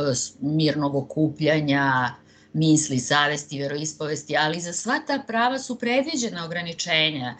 mirnog 0.40 0.94
okupljanja, 0.94 2.14
misli, 2.52 2.98
savesti, 2.98 3.58
veroispovesti, 3.58 4.36
ali 4.36 4.60
za 4.60 4.72
sva 4.72 5.00
ta 5.06 5.22
prava 5.26 5.58
su 5.58 5.78
predviđena 5.78 6.44
ograničenja. 6.44 7.34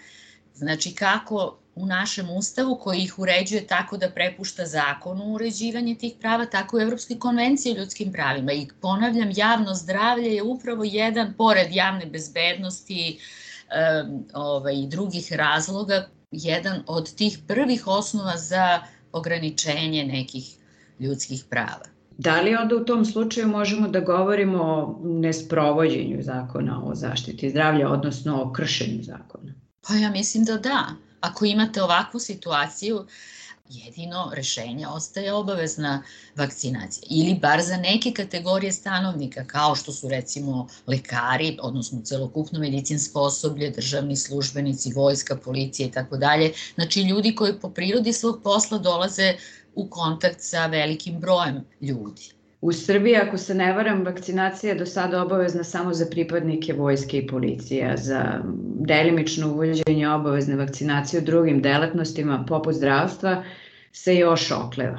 Znači 0.55 0.95
kako 0.95 1.60
u 1.74 1.87
našem 1.87 2.30
ustavu 2.30 2.78
koji 2.83 2.98
ih 3.02 3.18
uređuje 3.18 3.66
tako 3.66 3.96
da 3.96 4.11
prepušta 4.11 4.66
zakonu 4.66 5.24
uređivanje 5.24 5.94
tih 5.94 6.14
prava, 6.20 6.46
tako 6.46 6.78
i 6.78 6.83
Evropskoj 6.83 7.18
konvenciji 7.18 7.72
o 7.72 7.78
ljudskim 7.78 8.12
pravima. 8.12 8.52
I 8.52 8.68
ponavljam, 8.80 9.30
javno 9.37 9.74
zdravlje 9.74 10.35
je 10.35 10.42
upravo 10.42 10.85
jedan, 10.85 11.35
pored 11.38 11.72
javne 11.72 12.06
bezbednosti, 12.06 13.18
ovaj, 14.35 14.74
i 14.74 14.87
drugih 14.87 15.33
razloga, 15.33 16.09
jedan 16.30 16.83
od 16.87 17.14
tih 17.14 17.38
prvih 17.48 17.87
osnova 17.87 18.37
za 18.37 18.80
ograničenje 19.12 20.04
nekih 20.04 20.56
ljudskih 20.98 21.44
prava. 21.50 21.85
Da 22.18 22.40
li 22.40 22.56
onda 22.56 22.76
u 22.76 22.85
tom 22.85 23.04
slučaju 23.04 23.48
možemo 23.48 23.88
da 23.88 24.00
govorimo 24.00 24.62
o 24.62 25.00
nesprovođenju 25.04 26.22
zakona 26.22 26.83
o 26.85 26.94
zaštiti 26.94 27.50
zdravlja, 27.50 27.88
odnosno 27.88 28.42
o 28.42 28.52
kršenju 28.52 29.02
zakona? 29.02 29.52
Pa 29.88 29.94
ja 29.94 30.11
mislim 30.11 30.44
da 30.44 30.56
da. 30.56 30.87
Ako 31.20 31.44
imate 31.44 31.83
ovakvu 31.83 32.20
situaciju, 32.20 33.06
jedino 33.70 34.30
rešenje 34.35 34.87
ostaje 34.88 35.33
obavezna 35.33 36.02
vakcinacija 36.37 37.02
ili 37.11 37.35
bar 37.35 37.62
za 37.62 37.76
neke 37.76 38.12
kategorije 38.12 38.72
stanovnika 38.72 39.44
kao 39.46 39.74
što 39.74 39.92
su 39.92 40.09
recimo 40.09 40.68
lekari, 40.87 41.59
odnosno 41.62 42.00
celokupno 42.04 42.59
medicinsko 42.59 43.20
osoblje, 43.20 43.70
državni 43.70 44.16
službenici, 44.16 44.92
vojska, 44.92 45.37
policija 45.37 45.88
i 45.88 45.92
tako 45.92 46.16
dalje. 46.16 46.52
Znači 46.74 47.02
ljudi 47.02 47.35
koji 47.35 47.61
po 47.61 47.70
prirodi 47.70 48.12
svog 48.12 48.40
posla 48.42 48.78
dolaze 48.78 49.35
u 49.74 49.90
kontakt 49.90 50.40
sa 50.40 50.66
velikim 50.66 51.20
brojem 51.20 51.64
ljudi. 51.80 52.39
U 52.61 52.73
Srbiji, 52.73 53.16
ako 53.16 53.38
se 53.38 53.55
ne 53.55 53.73
varam, 53.73 54.05
vakcinacija 54.05 54.73
je 54.73 54.79
do 54.79 54.87
sada 54.87 55.23
obavezna 55.23 55.64
samo 55.64 55.94
za 55.94 56.07
pripadnike 56.11 56.73
vojske 56.73 57.18
i 57.18 57.27
policije, 57.27 57.94
za 57.96 58.40
delimično 58.90 59.49
uvođenje 59.53 60.09
obavezne 60.09 60.57
vakcinacije 60.57 61.20
u 61.20 61.25
drugim 61.25 61.62
delatnostima 61.62 62.44
poput 62.49 62.75
zdravstva 62.75 63.42
se 63.92 64.16
još 64.16 64.51
okleva. 64.51 64.99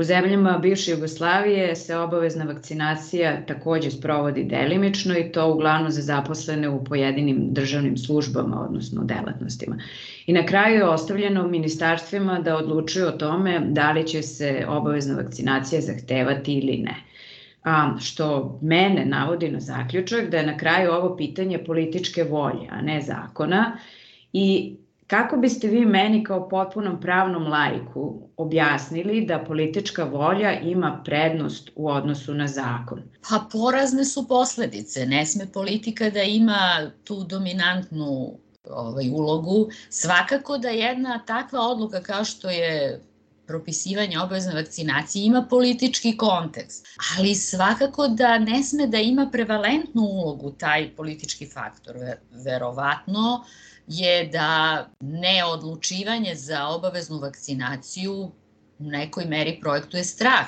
U 0.00 0.02
zemljama 0.02 0.58
bivše 0.58 0.90
Jugoslavije 0.90 1.76
se 1.76 1.96
obavezna 1.96 2.44
vakcinacija 2.44 3.46
takođe 3.46 3.90
sprovodi 3.90 4.44
delimično 4.44 5.18
i 5.18 5.32
to 5.32 5.52
uglavnom 5.52 5.90
za 5.90 6.02
zaposlene 6.02 6.68
u 6.68 6.84
pojedinim 6.84 7.52
državnim 7.52 7.96
službama, 7.96 8.60
odnosno 8.68 9.04
delatnostima. 9.04 9.78
I 10.26 10.32
na 10.32 10.46
kraju 10.46 10.74
je 10.74 10.88
ostavljeno 10.88 11.48
ministarstvima 11.48 12.38
da 12.38 12.56
odlučuju 12.56 13.06
o 13.06 13.10
tome 13.10 13.60
da 13.68 13.92
li 13.92 14.06
će 14.06 14.22
se 14.22 14.64
obavezna 14.68 15.14
vakcinacija 15.14 15.80
zahtevati 15.80 16.54
ili 16.54 16.76
ne. 16.76 16.94
A, 17.64 17.96
što 18.00 18.58
mene 18.62 19.04
navodi 19.04 19.50
na 19.50 19.60
zaključak 19.60 20.30
da 20.30 20.36
je 20.36 20.46
na 20.46 20.56
kraju 20.56 20.92
ovo 20.92 21.16
pitanje 21.16 21.64
političke 21.64 22.24
volje, 22.24 22.68
a 22.70 22.82
ne 22.82 23.00
zakona 23.00 23.78
i 24.32 24.76
Kako 25.10 25.36
biste 25.36 25.68
vi 25.68 25.86
meni 25.86 26.24
kao 26.24 26.48
potpunom 26.48 27.00
pravnom 27.00 27.46
lajku 27.46 28.28
objasnili 28.36 29.24
da 29.26 29.44
politička 29.44 30.04
volja 30.04 30.60
ima 30.60 31.02
prednost 31.04 31.70
u 31.76 31.88
odnosu 31.88 32.34
na 32.34 32.46
zakon? 32.46 33.02
Pa 33.30 33.40
porazne 33.52 34.04
su 34.04 34.28
posledice. 34.28 35.06
Ne 35.06 35.26
sme 35.26 35.46
politika 35.52 36.10
da 36.10 36.22
ima 36.22 36.90
tu 37.04 37.24
dominantnu 37.24 38.38
ovaj, 38.70 39.10
ulogu. 39.10 39.68
Svakako 39.88 40.58
da 40.58 40.68
jedna 40.68 41.18
takva 41.26 41.60
odluka 41.60 42.02
kao 42.02 42.24
što 42.24 42.50
je 42.50 43.00
propisivanje 43.46 44.18
obavezne 44.18 44.54
vakcinacije 44.54 45.26
ima 45.26 45.46
politički 45.50 46.16
kontekst, 46.16 46.86
ali 47.18 47.34
svakako 47.34 48.08
da 48.08 48.38
ne 48.38 48.62
sme 48.62 48.86
da 48.86 48.98
ima 48.98 49.28
prevalentnu 49.32 50.02
ulogu 50.02 50.50
taj 50.50 50.90
politički 50.96 51.46
faktor. 51.46 51.96
Verovatno 52.44 53.44
je 53.90 54.26
da 54.26 54.86
neodlučivanje 55.00 56.34
za 56.34 56.66
obaveznu 56.68 57.18
vakcinaciju 57.18 58.12
u 58.78 58.84
nekoj 58.84 59.24
meri 59.24 59.58
projektuje 59.60 60.04
strah 60.04 60.46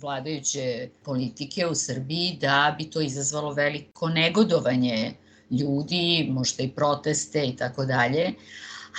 vladajuće 0.00 0.88
politike 1.04 1.66
u 1.66 1.74
Srbiji 1.74 2.38
da 2.40 2.74
bi 2.78 2.90
to 2.90 3.00
izazvalo 3.00 3.52
veliko 3.54 4.08
negodovanje 4.08 5.14
ljudi, 5.50 6.28
možda 6.30 6.62
i 6.62 6.70
proteste 6.70 7.44
i 7.46 7.56
tako 7.56 7.84
dalje. 7.84 8.32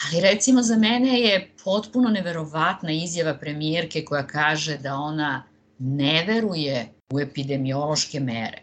Ali 0.05 0.21
recimo 0.21 0.61
za 0.61 0.77
mene 0.77 1.19
je 1.19 1.51
potpuno 1.63 2.09
neverovatna 2.09 2.91
izjava 2.91 3.33
premijerke 3.33 4.05
koja 4.05 4.27
kaže 4.27 4.77
da 4.77 4.95
ona 4.95 5.43
ne 5.79 6.23
veruje 6.27 6.87
u 7.13 7.19
epidemiološke 7.19 8.19
mere. 8.19 8.62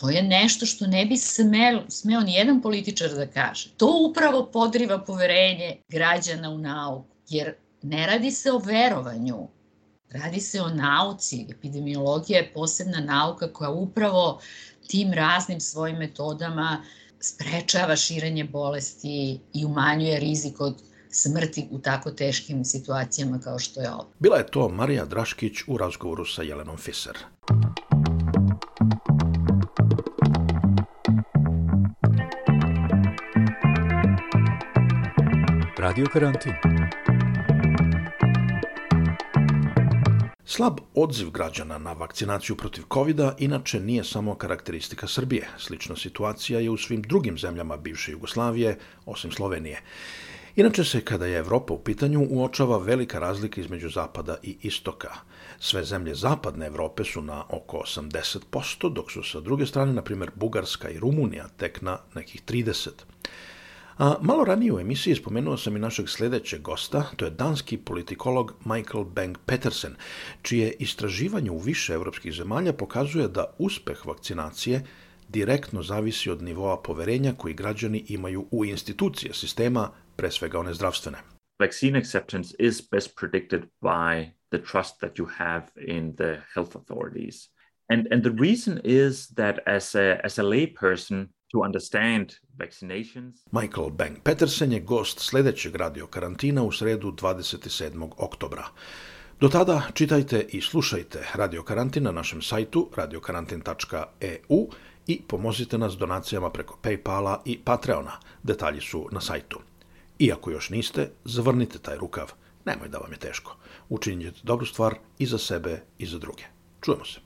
To 0.00 0.10
je 0.10 0.22
nešto 0.22 0.66
što 0.66 0.86
ne 0.86 1.06
bi 1.06 1.16
smeo, 1.16 1.82
smeo 1.88 2.20
ni 2.20 2.34
jedan 2.34 2.62
političar 2.62 3.10
da 3.10 3.26
kaže. 3.26 3.70
To 3.76 4.08
upravo 4.10 4.50
podriva 4.52 4.98
poverenje 5.04 5.76
građana 5.88 6.50
u 6.50 6.58
nauku, 6.58 7.16
jer 7.28 7.54
ne 7.82 8.06
radi 8.06 8.30
se 8.30 8.52
o 8.52 8.58
verovanju, 8.58 9.48
radi 10.10 10.40
se 10.40 10.60
o 10.62 10.68
nauci. 10.68 11.46
Epidemiologija 11.50 12.38
je 12.38 12.52
posebna 12.52 13.00
nauka 13.00 13.52
koja 13.52 13.70
upravo 13.70 14.40
tim 14.88 15.12
raznim 15.12 15.60
svojim 15.60 15.96
metodama 15.96 16.82
sprečava 17.20 17.96
širenje 17.96 18.44
bolesti 18.44 19.40
i 19.54 19.64
umanjuje 19.64 20.20
rizik 20.20 20.60
od 20.60 20.82
smrti 21.10 21.68
u 21.70 21.78
tako 21.78 22.10
teškim 22.10 22.64
situacijama 22.64 23.38
kao 23.38 23.58
što 23.58 23.80
je 23.80 23.90
ovo. 23.90 24.06
Bila 24.18 24.36
je 24.36 24.46
to 24.46 24.68
Marija 24.68 25.04
Draškić 25.04 25.52
u 25.66 25.78
razgovoru 25.78 26.24
sa 26.24 26.42
Jelenom 26.42 26.76
Fiser. 26.76 27.16
Radio 35.86 36.06
karantin. 36.12 36.52
Slab 40.44 40.80
odziv 40.94 41.30
građana 41.30 41.78
na 41.78 41.92
vakcinaciju 41.92 42.56
protiv 42.56 42.84
covid 42.92 43.20
inače 43.38 43.80
nije 43.80 44.04
samo 44.04 44.34
karakteristika 44.34 45.06
Srbije. 45.06 45.48
Slična 45.58 45.96
situacija 45.96 46.60
je 46.60 46.70
u 46.70 46.76
svim 46.76 47.02
drugim 47.02 47.38
zemljama 47.38 47.76
bivše 47.76 48.12
Jugoslavije, 48.12 48.78
osim 49.04 49.32
Slovenije. 49.32 49.82
Inače 50.56 50.84
se, 50.84 51.00
kada 51.00 51.26
je 51.26 51.38
Evropa 51.38 51.74
u 51.74 51.78
pitanju, 51.78 52.26
uočava 52.30 52.78
velika 52.78 53.18
razlika 53.18 53.60
između 53.60 53.88
zapada 53.88 54.36
i 54.42 54.56
istoka. 54.62 55.14
Sve 55.58 55.84
zemlje 55.84 56.14
zapadne 56.14 56.66
Evrope 56.66 57.04
su 57.04 57.22
na 57.22 57.44
oko 57.48 57.76
80%, 57.76 58.92
dok 58.92 59.12
su 59.12 59.22
sa 59.22 59.40
druge 59.40 59.66
strane, 59.66 59.92
na 59.92 60.02
primjer, 60.02 60.30
Bugarska 60.34 60.90
i 60.90 60.98
Rumunija 60.98 61.48
tek 61.56 61.82
na 61.82 61.98
nekih 62.14 62.42
30%. 62.42 62.90
A 63.98 64.16
malo 64.22 64.44
ranije 64.44 64.72
u 64.72 64.80
emisiji 64.80 65.14
spomenuo 65.14 65.56
sam 65.56 65.76
i 65.76 65.78
našeg 65.78 66.08
sledećeg 66.08 66.60
gosta, 66.60 67.02
to 67.16 67.24
je 67.24 67.30
danski 67.30 67.76
politikolog 67.76 68.54
Michael 68.64 69.04
Bang 69.04 69.36
Petersen, 69.46 69.94
čije 70.42 70.72
istraživanje 70.78 71.50
u 71.50 71.58
više 71.58 71.92
evropskih 71.92 72.32
zemalja 72.32 72.72
pokazuje 72.72 73.28
da 73.28 73.54
uspeh 73.58 74.06
vakcinacije 74.06 74.82
direktno 75.28 75.82
zavisi 75.82 76.30
od 76.30 76.42
nivoa 76.42 76.82
poverenja 76.82 77.32
koji 77.38 77.54
građani 77.54 78.04
imaju 78.08 78.46
u 78.50 78.64
institucije 78.64 79.34
sistema, 79.34 79.90
pre 80.16 80.30
svega 80.30 80.58
one 80.58 80.74
zdravstvene. 80.74 81.18
Vaccine 81.60 81.98
acceptance 81.98 82.54
is 82.58 82.82
best 82.90 83.16
predicted 83.20 83.62
by 83.82 84.30
the 84.50 84.58
trust 84.72 85.00
that 85.00 85.18
you 85.18 85.26
have 85.36 85.66
in 85.86 86.16
the 86.16 86.40
health 86.54 86.76
authorities. 86.76 87.34
And, 87.88 88.06
and 88.12 88.22
the 88.22 88.32
reason 88.40 88.80
is 88.84 89.28
that 89.36 89.58
as 89.66 89.94
a, 89.94 90.20
as 90.24 90.38
a 90.38 90.42
lay 90.42 90.66
person, 90.80 91.28
to 91.52 91.58
understand 91.58 92.32
vaccinations. 92.58 93.34
Michael 93.52 93.90
Bang 93.90 94.16
Petersen 94.22 94.72
je 94.72 94.80
gost 94.80 95.18
sledećeg 95.20 95.76
radio 95.76 96.06
karantina 96.06 96.62
u 96.62 96.72
sredu 96.72 97.12
27. 97.12 98.10
oktobra. 98.16 98.66
Do 99.40 99.48
tada 99.48 99.82
čitajte 99.94 100.46
i 100.48 100.60
slušajte 100.60 101.26
Radio 101.34 101.62
Karantin 101.62 102.02
na 102.02 102.12
našem 102.12 102.42
sajtu 102.42 102.90
radiokarantin.eu 102.96 104.68
i 105.06 105.22
pomozite 105.28 105.78
nas 105.78 105.96
donacijama 105.96 106.50
preko 106.50 106.78
Paypala 106.82 107.38
i 107.44 107.58
Patreona. 107.58 108.12
Detalji 108.42 108.80
su 108.80 109.08
na 109.12 109.20
sajtu. 109.20 109.60
Iako 110.18 110.50
još 110.50 110.70
niste, 110.70 111.10
zavrnite 111.24 111.78
taj 111.78 111.96
rukav. 111.96 112.32
Nemoj 112.64 112.88
da 112.88 112.98
vam 112.98 113.12
je 113.12 113.18
teško. 113.18 113.56
Učinite 113.88 114.40
dobru 114.42 114.66
stvar 114.66 114.94
i 115.18 115.26
za 115.26 115.38
sebe 115.38 115.82
i 115.98 116.06
za 116.06 116.18
druge. 116.18 116.42
Čujemo 116.80 117.04
se. 117.04 117.20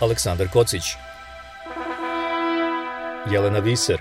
Aleksandar 0.00 0.48
Kocić 0.52 0.82
Jelena 3.26 3.60
Viser 3.60 4.00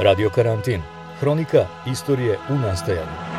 Radio 0.00 0.30
karantin. 0.30 0.82
Hronika 1.20 1.66
istorije 1.86 2.38
u 2.50 2.54
nastajanju. 2.54 3.31